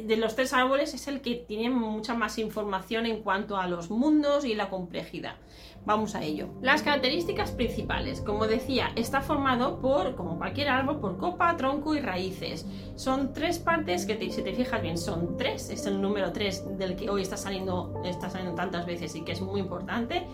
de 0.01 0.17
los 0.17 0.35
tres 0.35 0.53
árboles 0.53 0.93
es 0.93 1.07
el 1.07 1.21
que 1.21 1.35
tiene 1.35 1.69
mucha 1.69 2.13
más 2.13 2.37
información 2.37 3.05
en 3.05 3.21
cuanto 3.21 3.57
a 3.57 3.67
los 3.67 3.89
mundos 3.89 4.45
y 4.45 4.55
la 4.55 4.69
complejidad. 4.69 5.35
Vamos 5.85 6.15
a 6.15 6.23
ello. 6.23 6.49
Las 6.61 6.81
características 6.81 7.51
principales, 7.51 8.19
como 8.21 8.47
decía, 8.47 8.91
está 8.95 9.21
formado 9.21 9.79
por, 9.79 10.15
como 10.15 10.37
cualquier 10.37 10.69
árbol, 10.69 10.99
por 10.99 11.17
copa, 11.17 11.55
tronco 11.57 11.93
y 11.93 11.99
raíces. 11.99 12.65
Son 12.95 13.33
tres 13.33 13.59
partes 13.59 14.07
que, 14.07 14.31
si 14.31 14.41
te 14.41 14.53
fijas 14.53 14.81
bien, 14.81 14.97
son 14.97 15.37
tres. 15.37 15.69
Es 15.69 15.85
el 15.85 16.01
número 16.01 16.31
tres 16.31 16.63
del 16.77 16.95
que 16.95 17.09
hoy 17.09 17.21
está 17.21 17.37
saliendo, 17.37 18.01
está 18.03 18.31
saliendo 18.31 18.55
tantas 18.55 18.87
veces 18.87 19.15
y 19.15 19.21
que 19.21 19.33
es 19.33 19.41
muy 19.41 19.59
importante 19.59 20.25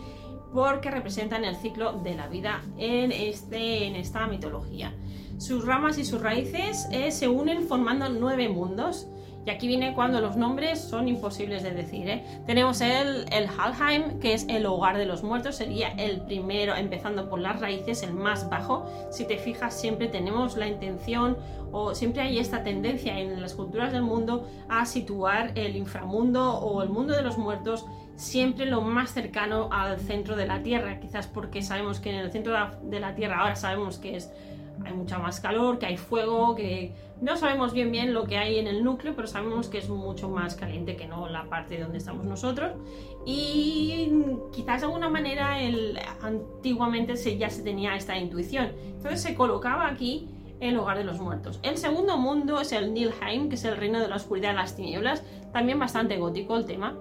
porque 0.53 0.91
representan 0.91 1.45
el 1.45 1.55
ciclo 1.55 1.93
de 1.93 2.15
la 2.15 2.27
vida 2.27 2.61
en, 2.77 3.11
este, 3.11 3.85
en 3.85 3.95
esta 3.95 4.27
mitología. 4.27 4.93
Sus 5.37 5.65
ramas 5.65 5.97
y 5.97 6.05
sus 6.05 6.21
raíces 6.21 6.87
eh, 6.91 7.11
se 7.11 7.27
unen 7.27 7.67
formando 7.67 8.09
nueve 8.09 8.47
mundos. 8.47 9.07
Y 9.45 9.49
aquí 9.49 9.67
viene 9.67 9.93
cuando 9.93 10.21
los 10.21 10.37
nombres 10.37 10.79
son 10.79 11.07
imposibles 11.07 11.63
de 11.63 11.71
decir. 11.71 12.07
¿eh? 12.09 12.23
Tenemos 12.45 12.81
el, 12.81 13.25
el 13.31 13.47
Halheim, 13.47 14.19
que 14.19 14.33
es 14.33 14.45
el 14.47 14.65
hogar 14.65 14.97
de 14.97 15.05
los 15.05 15.23
muertos, 15.23 15.55
sería 15.55 15.89
el 15.97 16.21
primero, 16.21 16.75
empezando 16.75 17.29
por 17.29 17.39
las 17.39 17.59
raíces, 17.59 18.03
el 18.03 18.13
más 18.13 18.49
bajo. 18.49 18.85
Si 19.11 19.25
te 19.25 19.37
fijas, 19.37 19.79
siempre 19.79 20.07
tenemos 20.07 20.57
la 20.57 20.67
intención 20.67 21.37
o 21.71 21.95
siempre 21.95 22.21
hay 22.21 22.37
esta 22.37 22.63
tendencia 22.63 23.17
en 23.17 23.41
las 23.41 23.53
culturas 23.53 23.91
del 23.93 24.03
mundo 24.03 24.47
a 24.69 24.85
situar 24.85 25.51
el 25.55 25.75
inframundo 25.75 26.55
o 26.59 26.83
el 26.83 26.89
mundo 26.89 27.15
de 27.15 27.21
los 27.21 27.37
muertos 27.37 27.85
siempre 28.21 28.67
lo 28.67 28.81
más 28.81 29.13
cercano 29.13 29.69
al 29.71 29.99
centro 29.99 30.35
de 30.35 30.45
la 30.45 30.61
Tierra, 30.61 30.99
quizás 30.99 31.25
porque 31.25 31.63
sabemos 31.63 31.99
que 31.99 32.11
en 32.11 32.17
el 32.17 32.31
centro 32.31 32.53
de 32.83 32.99
la 32.99 33.15
Tierra 33.15 33.39
ahora 33.39 33.55
sabemos 33.55 33.97
que 33.97 34.15
es 34.15 34.29
hay 34.85 34.93
mucha 34.93 35.19
más 35.19 35.39
calor, 35.39 35.79
que 35.79 35.85
hay 35.85 35.97
fuego, 35.97 36.55
que 36.55 36.93
no 37.21 37.37
sabemos 37.37 37.73
bien 37.73 37.91
bien 37.91 38.13
lo 38.13 38.25
que 38.25 38.37
hay 38.37 38.57
en 38.57 38.67
el 38.67 38.83
núcleo, 38.83 39.15
pero 39.15 39.27
sabemos 39.27 39.67
que 39.69 39.77
es 39.77 39.89
mucho 39.89 40.29
más 40.29 40.55
caliente 40.55 40.95
que 40.95 41.07
no 41.07 41.29
la 41.29 41.45
parte 41.45 41.79
donde 41.79 41.99
estamos 41.99 42.25
nosotros. 42.25 42.71
Y 43.25 44.11
quizás 44.51 44.81
de 44.81 44.87
alguna 44.87 45.09
manera 45.09 45.61
el, 45.61 45.99
antiguamente 46.21 47.15
se, 47.17 47.37
ya 47.37 47.49
se 47.49 47.61
tenía 47.61 47.95
esta 47.95 48.17
intuición. 48.17 48.71
Entonces 48.95 49.21
se 49.21 49.35
colocaba 49.35 49.87
aquí 49.87 50.29
el 50.59 50.77
hogar 50.77 50.97
de 50.97 51.03
los 51.03 51.19
muertos. 51.19 51.59
El 51.63 51.77
segundo 51.77 52.17
mundo 52.17 52.59
es 52.61 52.71
el 52.71 52.93
Nilheim, 52.93 53.49
que 53.49 53.55
es 53.55 53.65
el 53.65 53.77
reino 53.77 53.99
de 53.99 54.07
la 54.07 54.15
oscuridad 54.15 54.53
y 54.53 54.55
las 54.55 54.75
tinieblas, 54.75 55.23
también 55.51 55.79
bastante 55.79 56.17
gótico 56.17 56.55
el 56.55 56.65
tema. 56.65 56.95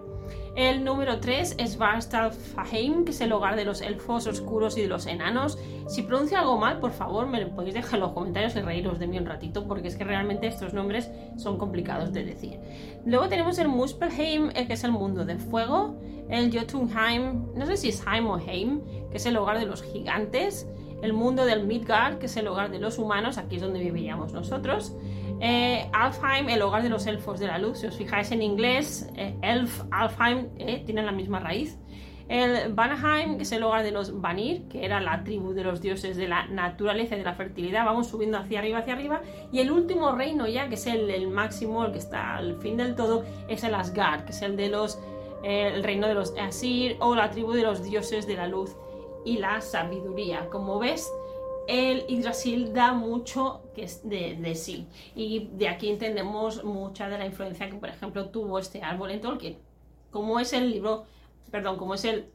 El 0.56 0.84
número 0.84 1.20
3 1.20 1.56
es 1.58 1.76
Faheim, 1.76 3.04
que 3.04 3.12
es 3.12 3.20
el 3.20 3.32
hogar 3.32 3.56
de 3.56 3.64
los 3.64 3.80
elfos 3.80 4.26
oscuros 4.26 4.76
y 4.76 4.82
de 4.82 4.88
los 4.88 5.06
enanos. 5.06 5.58
Si 5.88 6.02
pronuncio 6.02 6.38
algo 6.38 6.58
mal, 6.58 6.80
por 6.80 6.90
favor, 6.90 7.26
me 7.26 7.40
lo 7.40 7.50
podéis 7.54 7.74
dejar 7.74 7.94
en 7.94 8.00
los 8.00 8.12
comentarios 8.12 8.56
y 8.56 8.60
reíros 8.60 8.98
de 8.98 9.06
mí 9.06 9.18
un 9.18 9.26
ratito, 9.26 9.66
porque 9.66 9.88
es 9.88 9.96
que 9.96 10.04
realmente 10.04 10.46
estos 10.46 10.74
nombres 10.74 11.10
son 11.36 11.56
complicados 11.56 12.12
de 12.12 12.24
decir. 12.24 12.58
Luego 13.06 13.28
tenemos 13.28 13.58
el 13.58 13.68
Muspelheim, 13.68 14.50
eh, 14.54 14.66
que 14.66 14.74
es 14.74 14.84
el 14.84 14.92
mundo 14.92 15.24
del 15.24 15.38
fuego. 15.38 15.98
El 16.28 16.56
Jotunheim, 16.56 17.54
no 17.54 17.66
sé 17.66 17.76
si 17.76 17.88
es 17.88 18.04
Heim 18.06 18.26
o 18.26 18.38
Heim, 18.38 18.82
que 19.10 19.16
es 19.16 19.26
el 19.26 19.36
hogar 19.36 19.58
de 19.58 19.66
los 19.66 19.82
gigantes. 19.82 20.66
El 21.02 21.12
mundo 21.12 21.46
del 21.46 21.66
Midgard, 21.66 22.18
que 22.18 22.26
es 22.26 22.36
el 22.36 22.46
hogar 22.46 22.70
de 22.70 22.78
los 22.78 22.98
humanos, 22.98 23.38
aquí 23.38 23.56
es 23.56 23.62
donde 23.62 23.80
vivíamos 23.80 24.32
nosotros. 24.32 24.94
Eh, 25.40 25.88
Alfheim, 25.92 26.50
el 26.50 26.60
hogar 26.60 26.82
de 26.82 26.90
los 26.90 27.06
elfos 27.06 27.40
de 27.40 27.46
la 27.46 27.58
luz. 27.58 27.78
Si 27.78 27.86
os 27.86 27.96
fijáis 27.96 28.30
en 28.30 28.42
inglés, 28.42 29.10
eh, 29.16 29.34
Elf, 29.42 29.82
Alfheim 29.90 30.48
eh, 30.58 30.82
tienen 30.84 31.06
la 31.06 31.12
misma 31.12 31.40
raíz. 31.40 31.78
El 32.28 32.72
Vanaheim, 32.74 33.38
que 33.38 33.42
es 33.42 33.50
el 33.50 33.62
hogar 33.64 33.82
de 33.82 33.90
los 33.90 34.20
Vanir, 34.20 34.68
que 34.68 34.84
era 34.84 35.00
la 35.00 35.24
tribu 35.24 35.52
de 35.52 35.64
los 35.64 35.80
dioses 35.80 36.16
de 36.16 36.28
la 36.28 36.46
naturaleza 36.46 37.16
y 37.16 37.18
de 37.18 37.24
la 37.24 37.34
fertilidad. 37.34 37.84
Vamos 37.84 38.06
subiendo 38.06 38.38
hacia 38.38 38.60
arriba, 38.60 38.78
hacia 38.78 38.92
arriba. 38.92 39.22
Y 39.50 39.58
el 39.58 39.72
último 39.72 40.12
reino 40.12 40.46
ya, 40.46 40.68
que 40.68 40.76
es 40.76 40.86
el, 40.86 41.26
máximo, 41.28 41.84
el 41.84 41.92
que 41.92 41.98
está 41.98 42.36
al 42.36 42.56
fin 42.60 42.76
del 42.76 42.94
todo, 42.94 43.24
es 43.48 43.64
el 43.64 43.74
Asgard, 43.74 44.26
que 44.26 44.30
es 44.30 44.42
el 44.42 44.56
de 44.56 44.68
los 44.68 45.00
el 45.42 45.82
reino 45.82 46.06
de 46.06 46.12
los 46.12 46.34
Asir 46.38 46.98
o 47.00 47.14
la 47.14 47.30
tribu 47.30 47.52
de 47.52 47.62
los 47.62 47.82
dioses 47.82 48.26
de 48.26 48.34
la 48.34 48.46
luz 48.46 48.76
y 49.24 49.38
la 49.38 49.62
sabiduría. 49.62 50.50
Como 50.50 50.78
ves, 50.78 51.10
el 51.70 52.04
Yggdrasil 52.08 52.74
da 52.74 52.92
mucho 52.92 53.62
que 53.76 53.84
es 53.84 54.00
de, 54.08 54.54
sí. 54.56 54.88
Y 55.14 55.50
de 55.52 55.68
aquí 55.68 55.88
entendemos 55.88 56.64
mucha 56.64 57.08
de 57.08 57.16
la 57.16 57.26
influencia 57.26 57.70
que, 57.70 57.76
por 57.76 57.88
ejemplo, 57.88 58.28
tuvo 58.30 58.58
este 58.58 58.82
árbol 58.82 59.12
en 59.12 59.20
Tolkien. 59.20 59.56
Como 60.10 60.40
es 60.40 60.52
el 60.52 60.68
libro, 60.68 61.04
perdón, 61.52 61.76
como 61.76 61.94
es 61.94 62.04
el 62.04 62.26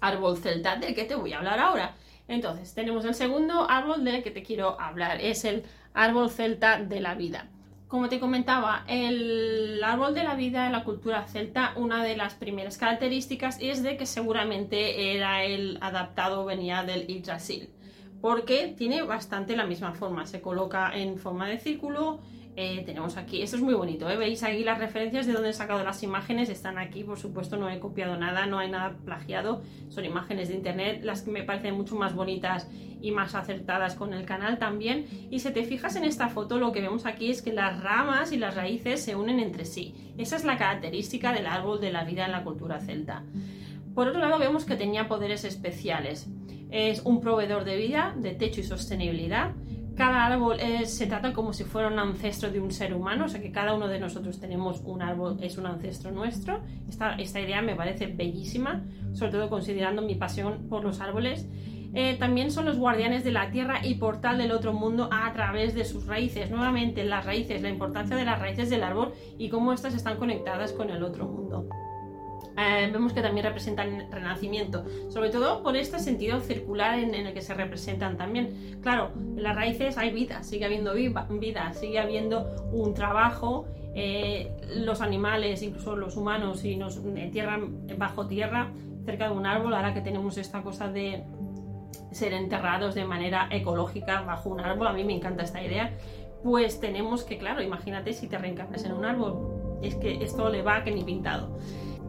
árbol 0.00 0.38
celta 0.38 0.76
del 0.76 0.94
que 0.94 1.04
te 1.04 1.14
voy 1.14 1.34
a 1.34 1.38
hablar 1.38 1.58
ahora. 1.58 1.94
Entonces, 2.28 2.72
tenemos 2.72 3.04
el 3.04 3.14
segundo 3.14 3.68
árbol 3.68 4.04
del 4.04 4.22
que 4.22 4.30
te 4.30 4.42
quiero 4.42 4.80
hablar. 4.80 5.20
Es 5.20 5.44
el 5.44 5.64
árbol 5.92 6.30
celta 6.30 6.82
de 6.82 7.00
la 7.00 7.14
vida. 7.14 7.48
Como 7.88 8.08
te 8.08 8.18
comentaba, 8.18 8.86
el 8.88 9.84
árbol 9.84 10.14
de 10.14 10.24
la 10.24 10.34
vida 10.34 10.64
en 10.64 10.72
la 10.72 10.82
cultura 10.82 11.26
celta, 11.26 11.74
una 11.76 12.02
de 12.02 12.16
las 12.16 12.32
primeras 12.32 12.78
características 12.78 13.58
es 13.60 13.82
de 13.82 13.98
que 13.98 14.06
seguramente 14.06 15.14
era 15.14 15.44
el 15.44 15.76
adaptado, 15.82 16.46
venía 16.46 16.84
del 16.84 17.06
Yggdrasil 17.06 17.68
porque 18.22 18.72
tiene 18.78 19.02
bastante 19.02 19.56
la 19.56 19.66
misma 19.66 19.92
forma. 19.92 20.24
Se 20.26 20.40
coloca 20.40 20.96
en 20.96 21.18
forma 21.18 21.48
de 21.48 21.58
círculo. 21.58 22.20
Eh, 22.54 22.82
tenemos 22.86 23.16
aquí, 23.16 23.42
esto 23.42 23.56
es 23.56 23.62
muy 23.62 23.72
bonito, 23.72 24.10
¿eh? 24.10 24.16
veis 24.16 24.42
aquí 24.42 24.62
las 24.62 24.78
referencias 24.78 25.26
de 25.26 25.32
donde 25.32 25.48
he 25.48 25.52
sacado 25.54 25.82
las 25.82 26.02
imágenes, 26.02 26.50
están 26.50 26.76
aquí, 26.76 27.02
por 27.02 27.18
supuesto 27.18 27.56
no 27.56 27.70
he 27.70 27.80
copiado 27.80 28.18
nada, 28.18 28.44
no 28.44 28.58
hay 28.58 28.70
nada 28.70 28.94
plagiado, 29.06 29.62
son 29.88 30.04
imágenes 30.04 30.48
de 30.48 30.56
internet, 30.56 31.00
las 31.02 31.22
que 31.22 31.30
me 31.30 31.44
parecen 31.44 31.74
mucho 31.74 31.96
más 31.96 32.14
bonitas 32.14 32.68
y 33.00 33.10
más 33.10 33.34
acertadas 33.34 33.94
con 33.94 34.12
el 34.12 34.26
canal 34.26 34.58
también. 34.58 35.06
Y 35.30 35.38
si 35.38 35.50
te 35.50 35.64
fijas 35.64 35.96
en 35.96 36.04
esta 36.04 36.28
foto, 36.28 36.58
lo 36.58 36.72
que 36.72 36.82
vemos 36.82 37.06
aquí 37.06 37.30
es 37.30 37.40
que 37.40 37.54
las 37.54 37.82
ramas 37.82 38.32
y 38.32 38.36
las 38.36 38.54
raíces 38.54 39.02
se 39.02 39.16
unen 39.16 39.40
entre 39.40 39.64
sí. 39.64 40.12
Esa 40.18 40.36
es 40.36 40.44
la 40.44 40.58
característica 40.58 41.32
del 41.32 41.46
árbol 41.46 41.80
de 41.80 41.90
la 41.90 42.04
vida 42.04 42.26
en 42.26 42.32
la 42.32 42.44
cultura 42.44 42.80
celta. 42.80 43.24
Por 43.94 44.08
otro 44.08 44.20
lado, 44.20 44.38
vemos 44.38 44.66
que 44.66 44.76
tenía 44.76 45.08
poderes 45.08 45.44
especiales 45.44 46.28
es 46.72 47.02
un 47.04 47.20
proveedor 47.20 47.64
de 47.64 47.76
vida, 47.76 48.14
de 48.16 48.32
techo 48.32 48.60
y 48.60 48.64
sostenibilidad. 48.64 49.52
Cada 49.94 50.24
árbol 50.24 50.56
se 50.86 51.06
trata 51.06 51.34
como 51.34 51.52
si 51.52 51.64
fuera 51.64 51.88
un 51.88 51.98
ancestro 51.98 52.50
de 52.50 52.60
un 52.60 52.70
ser 52.70 52.94
humano, 52.94 53.26
o 53.26 53.28
sea 53.28 53.42
que 53.42 53.52
cada 53.52 53.74
uno 53.74 53.88
de 53.88 54.00
nosotros 54.00 54.40
tenemos 54.40 54.80
un 54.84 55.02
árbol, 55.02 55.36
es 55.42 55.58
un 55.58 55.66
ancestro 55.66 56.10
nuestro. 56.10 56.60
Esta, 56.88 57.14
esta 57.16 57.40
idea 57.40 57.60
me 57.60 57.76
parece 57.76 58.06
bellísima, 58.06 58.82
sobre 59.12 59.32
todo 59.32 59.50
considerando 59.50 60.00
mi 60.00 60.14
pasión 60.14 60.66
por 60.70 60.82
los 60.82 61.00
árboles. 61.00 61.46
Eh, 61.94 62.16
también 62.18 62.50
son 62.50 62.64
los 62.64 62.78
guardianes 62.78 63.22
de 63.22 63.32
la 63.32 63.50
tierra 63.50 63.84
y 63.84 63.96
portal 63.96 64.38
del 64.38 64.52
otro 64.52 64.72
mundo 64.72 65.10
a 65.12 65.30
través 65.34 65.74
de 65.74 65.84
sus 65.84 66.06
raíces. 66.06 66.50
Nuevamente, 66.50 67.04
las 67.04 67.26
raíces, 67.26 67.60
la 67.60 67.68
importancia 67.68 68.16
de 68.16 68.24
las 68.24 68.38
raíces 68.40 68.70
del 68.70 68.82
árbol 68.82 69.12
y 69.38 69.50
cómo 69.50 69.74
estas 69.74 69.94
están 69.94 70.16
conectadas 70.16 70.72
con 70.72 70.88
el 70.88 71.02
otro 71.02 71.26
mundo. 71.26 71.68
Eh, 72.56 72.90
vemos 72.92 73.12
que 73.12 73.22
también 73.22 73.46
representan 73.46 74.10
renacimiento, 74.10 74.84
sobre 75.08 75.30
todo 75.30 75.62
por 75.62 75.76
este 75.76 75.98
sentido 75.98 76.40
circular 76.40 76.98
en, 76.98 77.14
el 77.14 77.32
que 77.32 77.40
se 77.40 77.54
representan 77.54 78.16
también. 78.16 78.78
Claro, 78.82 79.10
en 79.14 79.42
las 79.42 79.56
raíces 79.56 79.96
hay 79.96 80.10
vida, 80.12 80.42
sigue 80.42 80.64
habiendo 80.64 80.92
vida, 80.94 81.72
sigue 81.72 81.98
habiendo 81.98 82.68
un 82.72 82.94
trabajo, 82.94 83.66
eh, 83.94 84.50
los 84.76 85.00
animales, 85.00 85.62
incluso 85.62 85.96
los 85.96 86.16
humanos, 86.16 86.60
si 86.60 86.76
nos 86.76 86.96
entierran 86.98 87.86
bajo 87.96 88.26
tierra, 88.26 88.70
cerca 89.04 89.28
de 89.28 89.34
un 89.34 89.46
árbol, 89.46 89.74
ahora 89.74 89.94
que 89.94 90.00
tenemos 90.00 90.36
esta 90.38 90.62
cosa 90.62 90.88
de 90.88 91.24
ser 92.10 92.34
enterrados 92.34 92.94
de 92.94 93.04
manera 93.04 93.48
ecológica 93.50 94.22
bajo 94.22 94.50
un 94.50 94.60
árbol, 94.60 94.86
a 94.86 94.92
mí 94.92 95.04
me 95.04 95.14
encanta 95.14 95.42
esta 95.42 95.62
idea, 95.62 95.92
pues 96.42 96.80
tenemos 96.80 97.24
que, 97.24 97.38
claro, 97.38 97.62
imagínate 97.62 98.12
si 98.12 98.26
te 98.26 98.38
reencarnas 98.38 98.84
en 98.84 98.92
un 98.92 99.04
árbol, 99.04 99.78
es 99.82 99.94
que 99.96 100.22
esto 100.22 100.48
le 100.48 100.62
va 100.62 100.84
que 100.84 100.90
ni 100.90 101.04
pintado. 101.04 101.58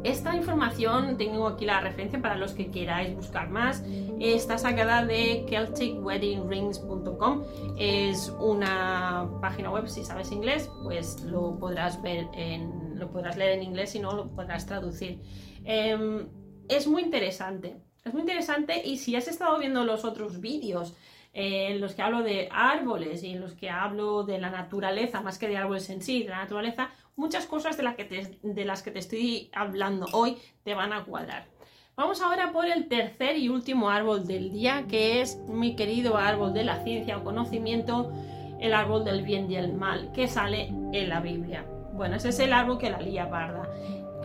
Esta 0.03 0.35
información, 0.35 1.17
tengo 1.17 1.47
aquí 1.47 1.65
la 1.65 1.79
referencia 1.79 2.21
para 2.21 2.35
los 2.35 2.51
que 2.51 2.69
queráis 2.69 3.15
buscar 3.15 3.49
más, 3.49 3.85
está 4.19 4.57
sacada 4.57 5.05
de 5.05 5.45
celticweddingrings.com. 5.47 7.43
Es 7.77 8.29
una 8.37 9.29
página 9.41 9.71
web, 9.71 9.87
si 9.87 10.03
sabes 10.03 10.33
inglés, 10.33 10.69
pues 10.83 11.21
lo 11.21 11.57
podrás 11.57 12.01
ver 12.01 12.27
en, 12.33 12.99
lo 12.99 13.09
podrás 13.11 13.37
leer 13.37 13.53
en 13.53 13.63
inglés, 13.63 13.91
si 13.91 13.99
no 13.99 14.11
lo 14.11 14.29
podrás 14.29 14.65
traducir. 14.65 15.21
Em, 15.63 16.27
es 16.67 16.85
muy 16.85 17.01
interesante, 17.01 17.77
es 18.03 18.11
muy 18.13 18.23
interesante 18.23 18.81
y 18.85 18.97
si 18.97 19.15
has 19.15 19.29
estado 19.29 19.57
viendo 19.57 19.85
los 19.85 20.03
otros 20.03 20.41
vídeos 20.41 20.93
eh, 21.33 21.71
en 21.71 21.81
los 21.81 21.95
que 21.95 22.01
hablo 22.01 22.21
de 22.21 22.47
árboles 22.51 23.23
y 23.23 23.31
en 23.31 23.41
los 23.41 23.53
que 23.55 23.69
hablo 23.69 24.23
de 24.23 24.37
la 24.37 24.49
naturaleza, 24.49 25.21
más 25.21 25.39
que 25.39 25.47
de 25.47 25.57
árboles 25.57 25.89
en 25.89 26.01
sí, 26.01 26.23
de 26.23 26.29
la 26.29 26.39
naturaleza, 26.39 26.91
muchas 27.15 27.45
cosas 27.45 27.77
de, 27.77 27.83
las 27.83 27.95
que 27.95 28.05
te, 28.05 28.37
de 28.41 28.65
las 28.65 28.83
que 28.83 28.91
te 28.91 28.99
estoy 28.99 29.49
hablando 29.53 30.07
hoy 30.13 30.37
te 30.63 30.73
van 30.73 30.93
a 30.93 31.03
cuadrar. 31.03 31.47
Vamos 31.95 32.21
ahora 32.21 32.51
por 32.51 32.65
el 32.65 32.87
tercer 32.87 33.37
y 33.37 33.49
último 33.49 33.89
árbol 33.89 34.25
del 34.25 34.51
día, 34.51 34.85
que 34.87 35.21
es 35.21 35.37
mi 35.47 35.75
querido 35.75 36.17
árbol 36.17 36.53
de 36.53 36.63
la 36.63 36.83
ciencia 36.83 37.17
o 37.17 37.23
conocimiento, 37.23 38.11
el 38.59 38.73
árbol 38.73 39.05
del 39.05 39.21
bien 39.21 39.51
y 39.51 39.57
el 39.57 39.73
mal, 39.73 40.11
que 40.11 40.27
sale 40.27 40.69
en 40.91 41.09
la 41.09 41.19
Biblia. 41.19 41.65
Bueno, 41.93 42.15
ese 42.15 42.29
es 42.29 42.39
el 42.39 42.51
árbol 42.51 42.79
que 42.79 42.89
la 42.89 42.99
lía 42.99 43.29
parda. 43.29 43.69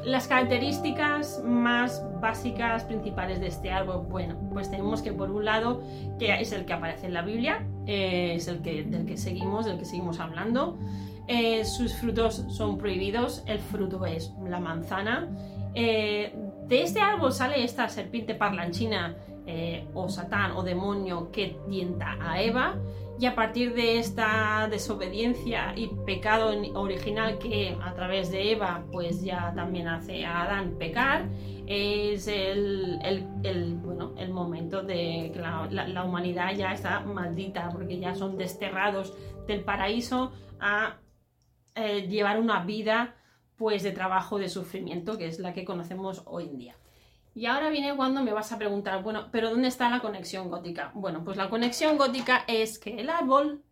Las 0.03 0.29
características 0.29 1.43
más 1.45 2.03
básicas, 2.21 2.85
principales 2.85 3.41
de 3.41 3.49
este 3.49 3.71
árbol, 3.71 4.07
bueno, 4.09 4.39
pues 4.51 4.71
tenemos 4.71 5.03
que 5.03 5.13
por 5.13 5.31
un 5.31 5.45
lado, 5.45 5.83
que 6.19 6.41
es 6.41 6.53
el 6.53 6.65
que 6.65 6.73
aparece 6.73 7.07
en 7.07 7.13
la 7.13 7.23
Biblia, 7.23 7.67
eh, 7.89 8.35
es 8.35 8.47
el 8.49 8.61
que, 8.61 8.85
del 8.85 9.07
que 9.07 9.17
seguimos, 9.17 9.65
del 9.65 9.79
que 9.79 9.87
seguimos 9.87 10.21
hablando. 10.21 10.77
Eh, 11.27 11.65
sus 11.65 11.95
frutos 11.95 12.45
son 12.51 12.77
prohibidos, 12.77 13.43
el 13.47 13.61
fruto 13.61 14.05
es 14.05 14.31
la 14.47 14.61
manzana. 14.61 15.27
Eh, 15.75 16.35
de 16.67 16.83
este 16.83 17.01
árbol 17.01 17.33
sale 17.33 17.65
esta 17.65 17.89
serpiente 17.89 18.35
parlanchina 18.35 19.17
o 19.95 20.11
satán 20.11 20.53
o 20.53 20.63
demonio 20.63 21.31
que 21.33 21.57
tienta 21.71 22.19
a 22.21 22.43
Eva 22.43 22.77
y 23.21 23.27
a 23.27 23.35
partir 23.35 23.75
de 23.75 23.99
esta 23.99 24.69
desobediencia 24.71 25.73
y 25.75 25.89
pecado 26.07 26.55
original 26.75 27.39
que 27.39 27.77
a 27.83 27.93
través 27.95 28.31
de 28.31 28.53
Eva 28.53 28.85
pues 28.93 29.23
ya 29.23 29.53
también 29.57 29.89
hace 29.89 30.25
a 30.25 30.43
Adán 30.43 30.77
pecar, 30.79 31.27
es 31.67 32.29
el, 32.29 33.01
bueno, 33.83 34.15
el 34.17 34.31
momento 34.31 34.83
de 34.83 35.33
que 35.35 35.41
la, 35.41 36.05
humanidad 36.05 36.55
ya 36.55 36.73
está 36.73 37.01
maldita 37.01 37.69
porque 37.71 37.99
ya 37.99 38.15
son 38.15 38.39
desterrados 38.39 39.15
del 39.47 39.65
paraíso 39.65 40.33
a 40.61 40.99
eh, 41.75 42.07
llevar 42.09 42.39
una 42.41 42.65
vida 42.65 43.17
pues 43.57 43.83
de 43.83 43.91
trabajo, 43.91 44.39
de 44.39 44.49
sufrimiento, 44.49 45.19
que 45.19 45.27
es 45.27 45.41
la 45.41 45.53
que 45.53 45.65
conocemos 45.65 46.23
hoy 46.27 46.45
en 46.45 46.59
día. 46.59 46.77
Y 47.39 47.47
ahora 47.47 47.71
viene 47.71 47.95
cuando 47.95 48.21
me 48.25 48.33
vas 48.33 48.51
a 48.51 48.59
preguntar, 48.59 49.01
bueno, 49.05 49.29
pero 49.31 49.51
¿dónde 49.51 49.69
está 49.69 49.89
la 49.89 50.01
conexión 50.01 50.51
gótica? 50.51 50.91
Bueno, 50.93 51.23
pues 51.23 51.37
la 51.37 51.49
conexión 51.49 51.97
gótica 51.97 52.43
es 52.49 52.81
que 52.81 52.99
el 52.99 53.09
árbol, 53.09 53.63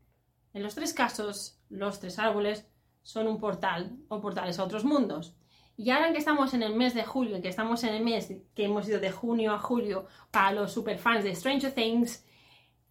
en 0.55 0.63
los 0.63 0.77
tres 0.77 0.95
casos, 0.95 1.59
los 1.69 1.99
tres 1.99 2.21
árboles 2.21 2.65
son 3.03 3.27
un 3.27 3.41
portal 3.41 3.97
o 4.07 4.21
portales 4.21 4.61
a 4.61 4.63
otros 4.63 4.85
mundos. 4.85 5.35
Y 5.77 5.91
ahora 5.91 6.13
que 6.13 6.19
estamos 6.19 6.55
en 6.55 6.63
el 6.63 6.77
mes 6.77 6.95
de 6.95 7.03
julio, 7.03 7.43
que 7.43 7.49
estamos 7.49 7.83
en 7.83 7.95
el 7.95 8.05
mes 8.05 8.33
que 8.55 8.65
hemos 8.67 8.89
ido 8.89 9.01
de 9.01 9.11
junio 9.11 9.53
a 9.53 9.59
julio 9.59 10.07
para 10.31 10.53
los 10.53 10.73
superfans 10.73 11.25
de 11.25 11.35
Stranger 11.35 11.73
Things, 11.73 12.25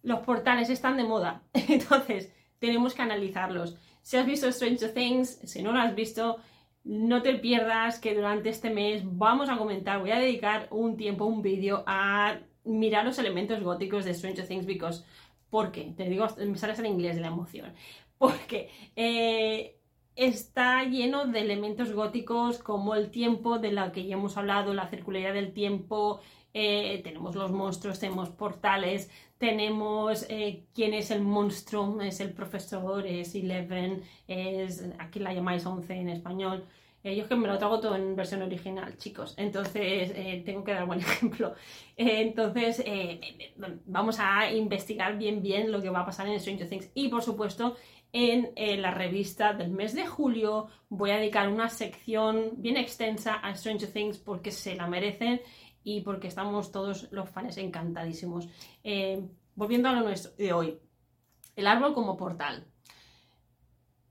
los 0.02 0.20
portales 0.20 0.68
están 0.68 0.98
de 0.98 1.04
moda. 1.04 1.42
Entonces, 1.54 2.34
tenemos 2.58 2.92
que 2.92 3.00
analizarlos. 3.00 3.78
Si 4.02 4.18
has 4.18 4.26
visto 4.26 4.52
Stranger 4.52 4.92
Things, 4.92 5.38
si 5.42 5.62
no 5.62 5.72
lo 5.72 5.78
has 5.78 5.94
visto, 5.94 6.36
no 6.86 7.20
te 7.20 7.34
pierdas 7.34 7.98
que 7.98 8.14
durante 8.14 8.48
este 8.48 8.70
mes 8.70 9.02
vamos 9.04 9.48
a 9.48 9.58
comentar, 9.58 9.98
voy 9.98 10.12
a 10.12 10.20
dedicar 10.20 10.68
un 10.70 10.96
tiempo, 10.96 11.24
un 11.24 11.42
vídeo 11.42 11.82
a 11.86 12.38
mirar 12.64 13.04
los 13.04 13.18
elementos 13.18 13.60
góticos 13.60 14.04
de 14.04 14.14
Stranger 14.14 14.46
Things 14.46 14.66
because, 14.66 15.04
¿por 15.50 15.72
qué? 15.72 15.92
Te 15.96 16.08
digo, 16.08 16.26
me 16.38 16.56
sales 16.56 16.78
en 16.78 16.86
inglés 16.86 17.16
de 17.16 17.22
la 17.22 17.28
emoción. 17.28 17.74
Porque 18.18 18.70
eh, 18.94 19.80
está 20.14 20.84
lleno 20.84 21.26
de 21.26 21.40
elementos 21.40 21.92
góticos 21.92 22.58
como 22.58 22.94
el 22.94 23.10
tiempo 23.10 23.58
de 23.58 23.72
la 23.72 23.90
que 23.90 24.06
ya 24.06 24.14
hemos 24.14 24.36
hablado, 24.36 24.72
la 24.72 24.86
circularidad 24.86 25.34
del 25.34 25.52
tiempo, 25.52 26.20
eh, 26.54 27.00
tenemos 27.02 27.34
los 27.34 27.50
monstruos, 27.50 27.98
tenemos 27.98 28.30
portales, 28.30 29.10
tenemos 29.38 30.24
eh, 30.30 30.64
quién 30.72 30.94
es 30.94 31.10
el 31.10 31.20
monstruo, 31.20 32.00
es 32.00 32.20
el 32.20 32.32
profesor, 32.32 33.06
es 33.06 33.34
Eleven, 33.34 34.02
es, 34.28 34.84
aquí 34.98 35.18
la 35.18 35.34
llamáis 35.34 35.66
11 35.66 35.94
en 35.94 36.08
español. 36.08 36.64
Eh, 37.06 37.14
yo 37.14 37.22
es 37.22 37.28
que 37.28 37.36
me 37.36 37.46
lo 37.46 37.56
trago 37.56 37.78
todo 37.78 37.94
en 37.94 38.16
versión 38.16 38.42
original, 38.42 38.96
chicos, 38.96 39.34
entonces 39.36 40.44
tengo 40.44 40.64
que 40.64 40.72
dar 40.72 40.86
buen 40.86 40.98
ejemplo. 41.06 41.54
entonces 41.96 42.84
vamos 43.86 44.18
a 44.18 44.50
investigar 44.52 45.16
bien 45.16 45.40
bien 45.40 45.70
lo 45.70 45.80
que 45.80 45.90
va 45.90 46.00
a 46.00 46.06
pasar 46.06 46.26
en 46.26 46.40
Stranger 46.40 46.68
Things 46.68 46.90
y 46.94 47.08
por 47.08 47.22
supuesto 47.22 47.76
en 48.12 48.52
la 48.82 48.90
revista 48.90 49.52
del 49.52 49.70
mes 49.70 49.94
de 49.94 50.06
julio 50.06 50.68
voy 50.88 51.10
a 51.10 51.18
dedicar 51.18 51.48
una 51.48 51.68
sección 51.68 52.54
bien 52.56 52.76
extensa 52.76 53.34
a 53.34 53.54
Stranger 53.54 53.92
Things 53.92 54.18
porque 54.18 54.50
se 54.50 54.74
la 54.74 54.86
merecen 54.86 55.40
y 55.86 56.00
porque 56.00 56.26
estamos 56.26 56.72
todos 56.72 57.06
los 57.12 57.30
fans 57.30 57.58
encantadísimos. 57.58 58.48
Eh, 58.82 59.24
volviendo 59.54 59.88
a 59.88 59.92
lo 59.92 60.00
nuestro 60.00 60.32
de 60.32 60.52
hoy, 60.52 60.78
el 61.54 61.66
árbol 61.68 61.94
como 61.94 62.16
portal. 62.16 62.66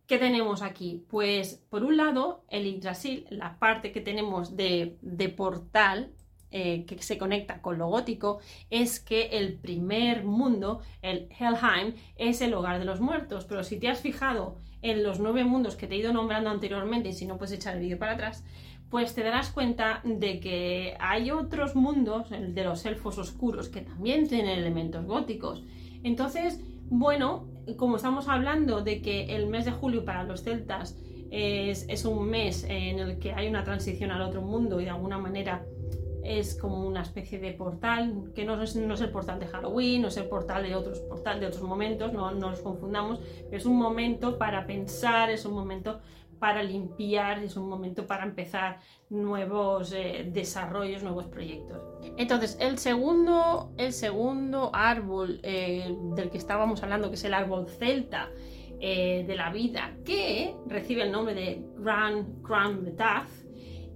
¿Qué 0.07 0.19
tenemos 0.19 0.61
aquí? 0.61 1.03
Pues 1.09 1.65
por 1.69 1.83
un 1.83 1.97
lado, 1.97 2.43
el 2.49 2.65
Yggdrasil, 2.65 3.25
la 3.31 3.57
parte 3.57 3.91
que 3.91 4.01
tenemos 4.01 4.55
de, 4.55 4.97
portal 5.35 6.11
eh, 6.51 6.85
que 6.85 7.01
se 7.01 7.17
conecta 7.17 7.59
con 7.61 7.79
lo 7.79 7.87
gótico, 7.87 8.39
es 8.69 8.99
que 8.99 9.29
el 9.31 9.55
primer 9.55 10.23
mundo, 10.23 10.81
el 11.01 11.27
Helheim, 11.39 11.95
es 12.17 12.41
el 12.41 12.53
hogar 12.53 12.77
de 12.77 12.85
los 12.85 13.01
muertos. 13.01 13.45
Pero 13.45 13.63
si 13.63 13.79
te 13.79 13.87
has 13.87 13.99
fijado 13.99 14.59
en 14.83 15.01
los 15.01 15.19
nueve 15.19 15.43
mundos 15.43 15.75
que 15.75 15.87
te 15.87 15.95
he 15.95 15.97
ido 15.97 16.13
nombrando 16.13 16.51
anteriormente, 16.51 17.09
y 17.09 17.13
si 17.13 17.25
no 17.25 17.39
puedes 17.39 17.55
echar 17.55 17.75
el 17.75 17.81
vídeo 17.81 17.97
para 17.97 18.13
atrás, 18.13 18.43
pues 18.91 19.15
te 19.15 19.23
darás 19.23 19.49
cuenta 19.49 20.01
de 20.03 20.39
que 20.39 20.95
hay 20.99 21.31
otros 21.31 21.75
mundos, 21.75 22.31
el 22.31 22.53
de 22.53 22.63
los 22.63 22.85
elfos 22.85 23.17
oscuros, 23.17 23.69
que 23.69 23.81
también 23.81 24.27
tienen 24.27 24.59
elementos 24.59 25.03
góticos. 25.05 25.63
Entonces, 26.03 26.61
bueno, 26.89 27.47
como 27.77 27.97
estamos 27.97 28.27
hablando 28.27 28.81
de 28.81 29.01
que 29.01 29.35
el 29.35 29.47
mes 29.47 29.65
de 29.65 29.71
julio 29.71 30.05
para 30.05 30.23
los 30.23 30.43
celtas 30.43 30.95
es, 31.31 32.05
un 32.05 32.29
mes 32.29 32.63
en 32.69 32.99
el 32.99 33.19
que 33.19 33.33
hay 33.33 33.47
una 33.47 33.63
transición 33.63 34.11
al 34.11 34.21
otro 34.21 34.41
mundo 34.41 34.79
y 34.79 34.85
de 34.85 34.91
alguna 34.91 35.17
manera 35.17 35.65
es 36.23 36.55
como 36.55 36.87
una 36.87 37.01
especie 37.01 37.39
de 37.39 37.51
portal, 37.51 38.31
que 38.33 38.45
no 38.45 38.61
es, 38.61 38.75
no 38.75 38.93
es 38.95 39.01
el 39.01 39.11
portal 39.11 39.39
de 39.39 39.47
Halloween, 39.47 40.01
no 40.01 40.07
es 40.07 40.17
el 40.17 40.25
portal 40.25 40.63
de 40.63 40.75
otros, 40.75 40.99
portal 41.01 41.39
de 41.39 41.47
otros 41.47 41.61
momentos, 41.61 42.13
no, 42.13 42.31
no 42.31 42.51
confundamos, 42.63 43.19
es 43.51 43.65
un 43.65 43.77
momento 43.77 44.37
para 44.39 44.65
pensar, 44.65 45.29
es 45.29 45.45
un 45.45 45.53
momento 45.53 45.99
para 46.39 46.63
limpiar, 46.63 47.43
es 47.43 47.55
un 47.57 47.69
momento 47.69 48.05
para 48.05 48.23
empezar 48.23 48.79
nuevos 49.09 49.93
eh, 49.93 50.29
desarrollos, 50.31 51.03
nuevos 51.03 51.25
proyectos. 51.25 51.81
Entonces, 52.17 52.57
el 52.59 52.77
segundo, 52.77 53.71
el 53.77 53.93
segundo 53.93 54.71
árbol 54.73 55.39
eh, 55.43 55.95
del 56.15 56.29
que 56.29 56.37
estábamos 56.37 56.83
hablando, 56.83 57.09
que 57.09 57.15
es 57.15 57.23
el 57.23 57.33
árbol 57.33 57.67
celta 57.67 58.29
eh, 58.79 59.23
de 59.25 59.35
la 59.35 59.51
vida, 59.51 59.95
que 60.03 60.55
recibe 60.67 61.03
el 61.03 61.11
nombre 61.11 61.33
de 61.33 61.65
Grand 61.77 62.41
Grand 62.41 62.83
Betaf, 62.83 63.29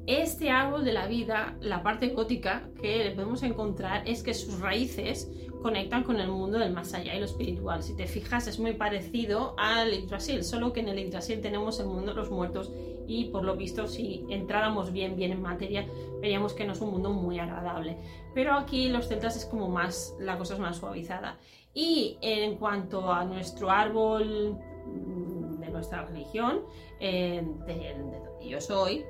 este 0.07 0.49
árbol 0.49 0.85
de 0.85 0.93
la 0.93 1.05
vida, 1.07 1.55
la 1.61 1.83
parte 1.83 2.07
gótica 2.09 2.67
que 2.81 3.11
podemos 3.13 3.43
encontrar 3.43 4.07
es 4.07 4.23
que 4.23 4.33
sus 4.33 4.59
raíces 4.59 5.29
conectan 5.61 6.03
con 6.03 6.19
el 6.19 6.29
mundo 6.29 6.57
del 6.57 6.73
más 6.73 6.93
allá 6.93 7.15
y 7.15 7.19
lo 7.19 7.25
espiritual. 7.25 7.83
Si 7.83 7.95
te 7.95 8.07
fijas, 8.07 8.47
es 8.47 8.59
muy 8.59 8.73
parecido 8.73 9.55
al 9.57 9.93
Yggdrasil, 9.93 10.43
solo 10.43 10.73
que 10.73 10.79
en 10.79 10.89
el 10.89 10.99
Yggdrasil 10.99 11.41
tenemos 11.41 11.79
el 11.79 11.87
mundo 11.87 12.13
de 12.13 12.17
los 12.17 12.31
muertos 12.31 12.71
y 13.07 13.25
por 13.25 13.43
lo 13.43 13.55
visto, 13.55 13.87
si 13.87 14.25
entráramos 14.29 14.91
bien, 14.91 15.15
bien 15.15 15.31
en 15.31 15.41
materia, 15.41 15.87
veríamos 16.21 16.53
que 16.53 16.65
no 16.65 16.73
es 16.73 16.81
un 16.81 16.91
mundo 16.91 17.11
muy 17.11 17.39
agradable. 17.39 17.97
Pero 18.33 18.53
aquí 18.53 18.89
los 18.89 19.07
celtas 19.07 19.35
es 19.35 19.45
como 19.45 19.67
más, 19.67 20.15
la 20.19 20.37
cosa 20.37 20.53
es 20.53 20.59
más 20.59 20.77
suavizada. 20.77 21.37
Y 21.73 22.17
en 22.21 22.55
cuanto 22.57 23.11
a 23.11 23.25
nuestro 23.25 23.69
árbol 23.69 24.57
mm, 24.85 25.59
de 25.59 25.69
nuestra 25.69 26.05
religión, 26.05 26.61
eh, 26.99 27.43
de, 27.65 27.73
de 27.73 28.47
yo 28.47 28.61
soy, 28.61 29.03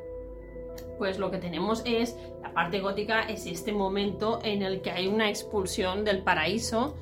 pues 0.98 1.20
lo 1.20 1.32
que 1.32 1.38
tenemos 1.38 1.82
es, 1.86 2.16
la 2.42 2.54
parte 2.54 2.80
gótica 2.80 3.22
es 3.22 3.46
este 3.46 3.72
momento 3.72 4.40
en 4.44 4.62
el 4.62 4.82
que 4.82 4.92
hay 4.92 5.08
una 5.08 5.30
expulsión 5.30 6.04
del 6.04 6.24
paraíso, 6.24 6.98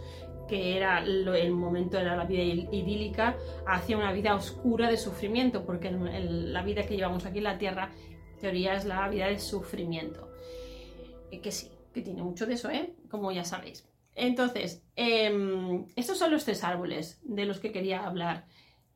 que 0.48 0.78
era 0.78 1.00
el 1.00 1.52
momento 1.52 1.98
de 1.98 2.06
la 2.06 2.24
vida 2.24 2.42
idílica, 2.42 3.36
hacia 3.66 3.98
una 3.98 4.12
vida 4.12 4.34
oscura 4.34 4.90
de 4.90 4.98
sufrimiento, 4.98 5.66
porque 5.66 5.92
la 5.92 6.64
vida 6.64 6.86
que 6.86 6.96
llevamos 6.96 7.26
aquí 7.26 7.40
en 7.40 7.44
la 7.44 7.58
Tierra, 7.58 7.92
en 8.34 8.40
teoría, 8.40 8.76
es 8.76 8.86
la 8.86 9.08
vida 9.10 9.28
de 9.28 9.40
sufrimiento. 9.40 10.32
que 11.44 11.52
sí, 11.52 11.70
que 11.94 12.02
tiene 12.02 12.24
mucho 12.24 12.46
de 12.46 12.54
eso, 12.54 12.70
¿eh? 12.70 12.94
Como 13.10 13.32
ya 13.32 13.44
sabéis. 13.44 13.86
Entonces, 14.16 14.84
em, 14.96 15.86
estos 15.96 16.18
son 16.18 16.32
los 16.32 16.44
tres 16.46 16.64
árboles 16.64 17.20
de 17.24 17.46
los 17.46 17.60
que 17.60 17.72
quería 17.72 18.06
hablar. 18.06 18.46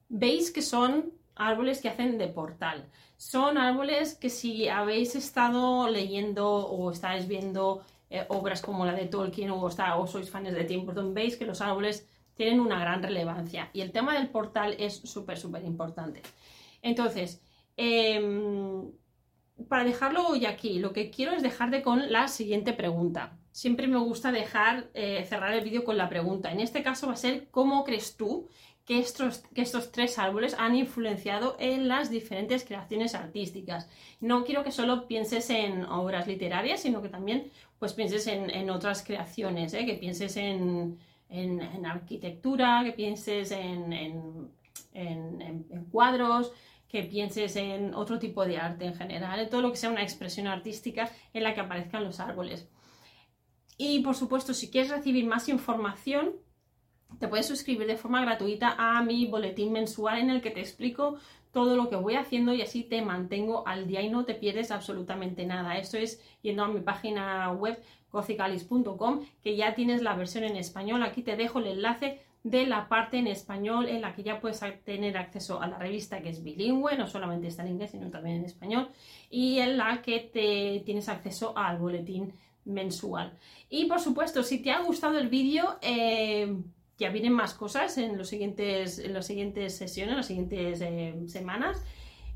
Veis 0.10 0.52
que 0.52 0.62
son 0.62 1.14
árboles 1.36 1.82
que 1.82 1.90
hacen 1.90 2.18
de 2.18 2.28
portal. 2.28 2.90
Son 3.22 3.60
árboles 3.60 4.16
que 4.16 4.32
si 4.32 4.68
habéis 4.68 5.16
estado 5.16 5.88
leyendo 5.88 6.44
o 6.48 6.90
estáis 6.90 7.28
viendo 7.28 7.86
eh, 8.10 8.26
obras 8.30 8.64
como 8.64 8.84
la 8.84 8.94
de 8.94 9.06
Tolkien 9.06 9.52
o, 9.52 9.62
o 9.62 10.08
sois 10.08 10.32
fans 10.32 10.52
de 10.52 10.64
Tim 10.64 10.88
Burton, 10.88 11.14
veis 11.14 11.38
que 11.38 11.46
los 11.46 11.62
árboles 11.62 12.10
tienen 12.34 12.60
una 12.60 12.80
gran 12.80 13.04
relevancia. 13.04 13.70
Y 13.74 13.82
el 13.82 13.92
tema 13.92 14.16
del 14.16 14.30
portal 14.30 14.76
es 14.80 14.96
súper, 15.04 15.38
súper 15.38 15.64
importante. 15.66 16.24
Entonces, 16.82 17.44
em, 17.78 18.92
para 19.70 19.84
dejarlo 19.84 20.30
hoy 20.30 20.48
aquí, 20.48 20.80
lo 20.80 20.92
que 20.92 21.12
quiero 21.12 21.34
es 21.34 21.44
dejarte 21.44 21.84
con 21.84 22.12
la 22.12 22.28
siguiente 22.28 22.74
pregunta. 22.74 23.38
Siempre 23.52 23.86
me 23.86 24.00
gusta 24.00 24.32
dejar 24.32 24.90
eh, 24.96 25.24
cerrar 25.30 25.54
el 25.54 25.64
vídeo 25.64 25.84
con 25.84 25.96
la 25.96 26.10
pregunta. 26.10 26.52
En 26.52 26.60
este 26.60 26.82
caso 26.82 27.06
va 27.06 27.14
a 27.14 27.18
ser, 27.18 27.50
¿cómo 27.52 27.84
crees 27.84 28.18
tú 28.18 28.48
que 28.86 29.00
estos, 29.00 29.40
que 29.54 29.62
estos 29.62 29.92
tres 29.92 30.18
árboles 30.18 30.56
han 30.58 30.76
influenciado 30.76 31.56
en 31.60 31.88
las 31.88 32.10
diferentes 32.10 32.64
creaciones 32.66 33.16
artísticas. 33.16 33.88
No 34.20 34.44
quiero 34.44 34.64
que 34.64 34.72
solo 34.72 35.08
pienses 35.08 35.50
en 35.50 35.86
obras 35.86 36.28
literarias, 36.28 36.82
sino 36.82 37.02
que 37.02 37.10
también 37.10 37.52
pues, 37.80 37.94
pienses 37.94 38.28
en, 38.28 38.70
otras 38.70 39.04
creaciones, 39.04 39.74
¿eh? 39.74 39.86
que 39.86 39.94
pienses 39.94 40.36
en, 40.38 40.98
arquitectura, 41.86 42.82
que 42.84 42.92
pienses 42.92 43.52
en, 43.52 44.50
cuadros, 45.92 46.52
que 46.88 47.04
pienses 47.04 47.56
en 47.56 47.94
otro 47.94 48.20
tipo 48.20 48.46
de 48.46 48.58
arte 48.58 48.86
en 48.86 48.96
general, 48.96 49.40
en 49.40 49.50
todo 49.50 49.62
lo 49.62 49.72
que 49.72 49.78
sea 49.78 49.92
una 49.92 50.04
expresión 50.04 50.48
artística 50.48 51.10
en 51.34 51.44
la 51.44 51.54
que 51.54 51.62
aparezcan 51.62 52.04
los 52.04 52.20
árboles. 52.20 52.68
Y 53.78 54.00
por 54.00 54.16
supuesto, 54.16 54.54
si 54.54 54.70
quieres 54.70 54.92
recibir 54.92 55.26
más 55.26 55.50
información, 55.50 56.34
te 57.20 57.28
puedes 57.28 57.48
suscribir 57.48 57.88
de 57.88 57.98
forma 57.98 58.22
gratuita 58.22 58.76
a 58.78 59.04
mi 59.04 59.26
boletín 59.28 59.72
mensual 59.72 60.20
en 60.20 60.30
el 60.30 60.42
que 60.42 60.52
te 60.52 60.60
explico 60.60 61.18
todo 61.52 61.76
lo 61.76 61.90
que 61.90 61.96
voy 61.96 62.16
haciendo 62.16 62.54
y 62.54 62.62
así 62.62 62.84
te 62.84 63.02
mantengo 63.02 63.68
al 63.68 63.88
día 63.88 64.02
y 64.02 64.10
no 64.10 64.26
te 64.26 64.36
pierdes 64.36 64.72
absolutamente 64.72 65.46
nada. 65.46 65.78
Esto 65.78 65.98
es 65.98 66.22
yendo 66.42 66.64
a 66.64 66.68
mi 66.68 66.80
página 66.80 67.52
web 67.52 67.82
gothicalis.com 68.12 69.22
que 69.44 69.56
ya 69.56 69.76
tienes 69.76 70.02
la 70.02 70.16
versión 70.16 70.44
en 70.44 70.56
español. 70.56 71.04
Aquí 71.04 71.22
te 71.22 71.36
dejo 71.36 71.60
el 71.60 71.68
enlace 71.68 72.22
de 72.44 72.66
la 72.66 72.88
parte 72.88 73.18
en 73.18 73.28
español 73.28 73.88
en 73.88 74.02
la 74.02 74.16
que 74.16 74.24
ya 74.24 74.40
puedes 74.40 74.62
tener 74.84 75.18
acceso 75.18 75.62
a 75.62 75.68
la 75.68 75.78
revista 75.78 76.22
que 76.22 76.30
es 76.30 76.44
bilingüe, 76.44 76.98
no 76.98 77.08
solamente 77.08 77.48
está 77.48 77.62
en 77.64 77.74
inglés, 77.74 77.92
sino 77.92 78.10
también 78.10 78.38
en 78.38 78.46
español, 78.46 78.90
y 79.30 79.60
en 79.60 79.78
la 79.78 80.02
que 80.02 80.20
te 80.20 80.82
tienes 80.84 81.08
acceso 81.08 81.56
al 81.56 81.78
boletín 81.78 82.34
mensual. 82.66 83.38
Y 83.70 83.86
por 83.86 84.00
supuesto, 84.00 84.42
si 84.42 84.60
te 84.60 84.72
ha 84.72 84.82
gustado 84.82 85.20
el 85.20 85.30
vídeo, 85.30 85.78
eh, 85.82 86.58
ya 87.02 87.10
vienen 87.10 87.34
más 87.34 87.56
cosas 87.56 87.98
en, 87.98 88.16
los 88.16 88.30
siguientes, 88.30 89.00
en 89.00 89.14
las 89.14 89.26
siguientes 89.26 89.76
sesiones, 89.76 90.12
en 90.12 90.18
las 90.18 90.28
siguientes 90.28 90.82
eh, 90.82 91.16
semanas 91.26 91.84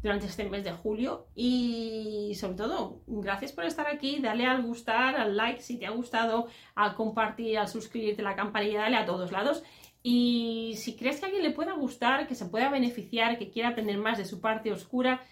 durante 0.02 0.26
este 0.26 0.50
mes 0.50 0.64
de 0.64 0.72
julio. 0.72 1.28
Y 1.36 2.34
sobre 2.34 2.56
todo 2.56 3.04
gracias 3.06 3.52
por 3.52 3.66
estar 3.66 3.86
aquí, 3.88 4.20
dale 4.20 4.48
al 4.48 4.64
gustar, 4.64 5.18
al 5.18 5.38
like 5.38 5.62
si 5.62 5.78
te 5.78 5.86
ha 5.86 5.92
gustado, 5.92 6.48
al 6.74 6.96
compartir, 6.96 7.60
al 7.60 7.68
suscribirte, 7.68 8.24
la 8.24 8.36
campanilla, 8.36 8.82
dale 8.82 8.98
a 8.98 9.06
todos 9.06 9.32
lados. 9.32 9.62
Y 10.02 10.74
si 10.78 10.96
crees 10.96 11.20
que 11.20 11.26
a 11.26 11.28
alguien 11.28 11.44
le 11.44 11.52
pueda 11.52 11.74
gustar, 11.74 12.28
que 12.28 12.34
se 12.34 12.46
pueda 12.46 12.70
beneficiar, 12.70 13.38
que 13.38 13.52
quiera 13.52 13.70
aprender 13.70 14.00
más 14.00 14.18
de 14.18 14.26
su 14.26 14.42
parte 14.42 14.72
oscura, 14.72 15.24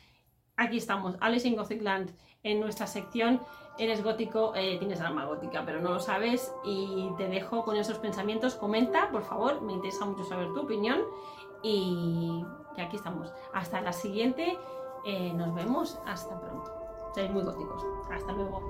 aquí 0.55 0.77
estamos, 0.77 1.15
Alice 1.21 1.47
in 1.47 1.55
Gothic 1.55 1.81
Land 1.81 2.11
en 2.43 2.59
nuestra 2.59 2.87
sección 2.87 3.41
eres 3.77 4.03
gótico, 4.03 4.53
eh, 4.55 4.77
tienes 4.77 5.01
alma 5.01 5.25
gótica, 5.25 5.63
pero 5.65 5.79
no 5.81 5.93
lo 5.93 5.99
sabes 5.99 6.53
y 6.63 7.09
te 7.17 7.27
dejo 7.27 7.63
con 7.63 7.75
esos 7.75 7.97
pensamientos. 7.97 8.55
Comenta, 8.55 9.09
por 9.11 9.23
favor, 9.23 9.61
me 9.61 9.73
interesa 9.73 10.05
mucho 10.05 10.23
saber 10.23 10.53
tu 10.53 10.61
opinión 10.61 11.01
y, 11.63 12.45
aquí 12.77 12.97
estamos. 12.97 13.31
Hasta 13.53 13.81
la 13.81 13.93
siguiente, 13.93 14.57
eh, 15.05 15.33
nos 15.33 15.55
vemos, 15.55 15.99
hasta 16.05 16.39
pronto. 16.39 16.71
Seréis 17.15 17.33
muy 17.33 17.43
góticos. 17.43 17.83
Hasta 18.11 18.31
luego. 18.31 18.61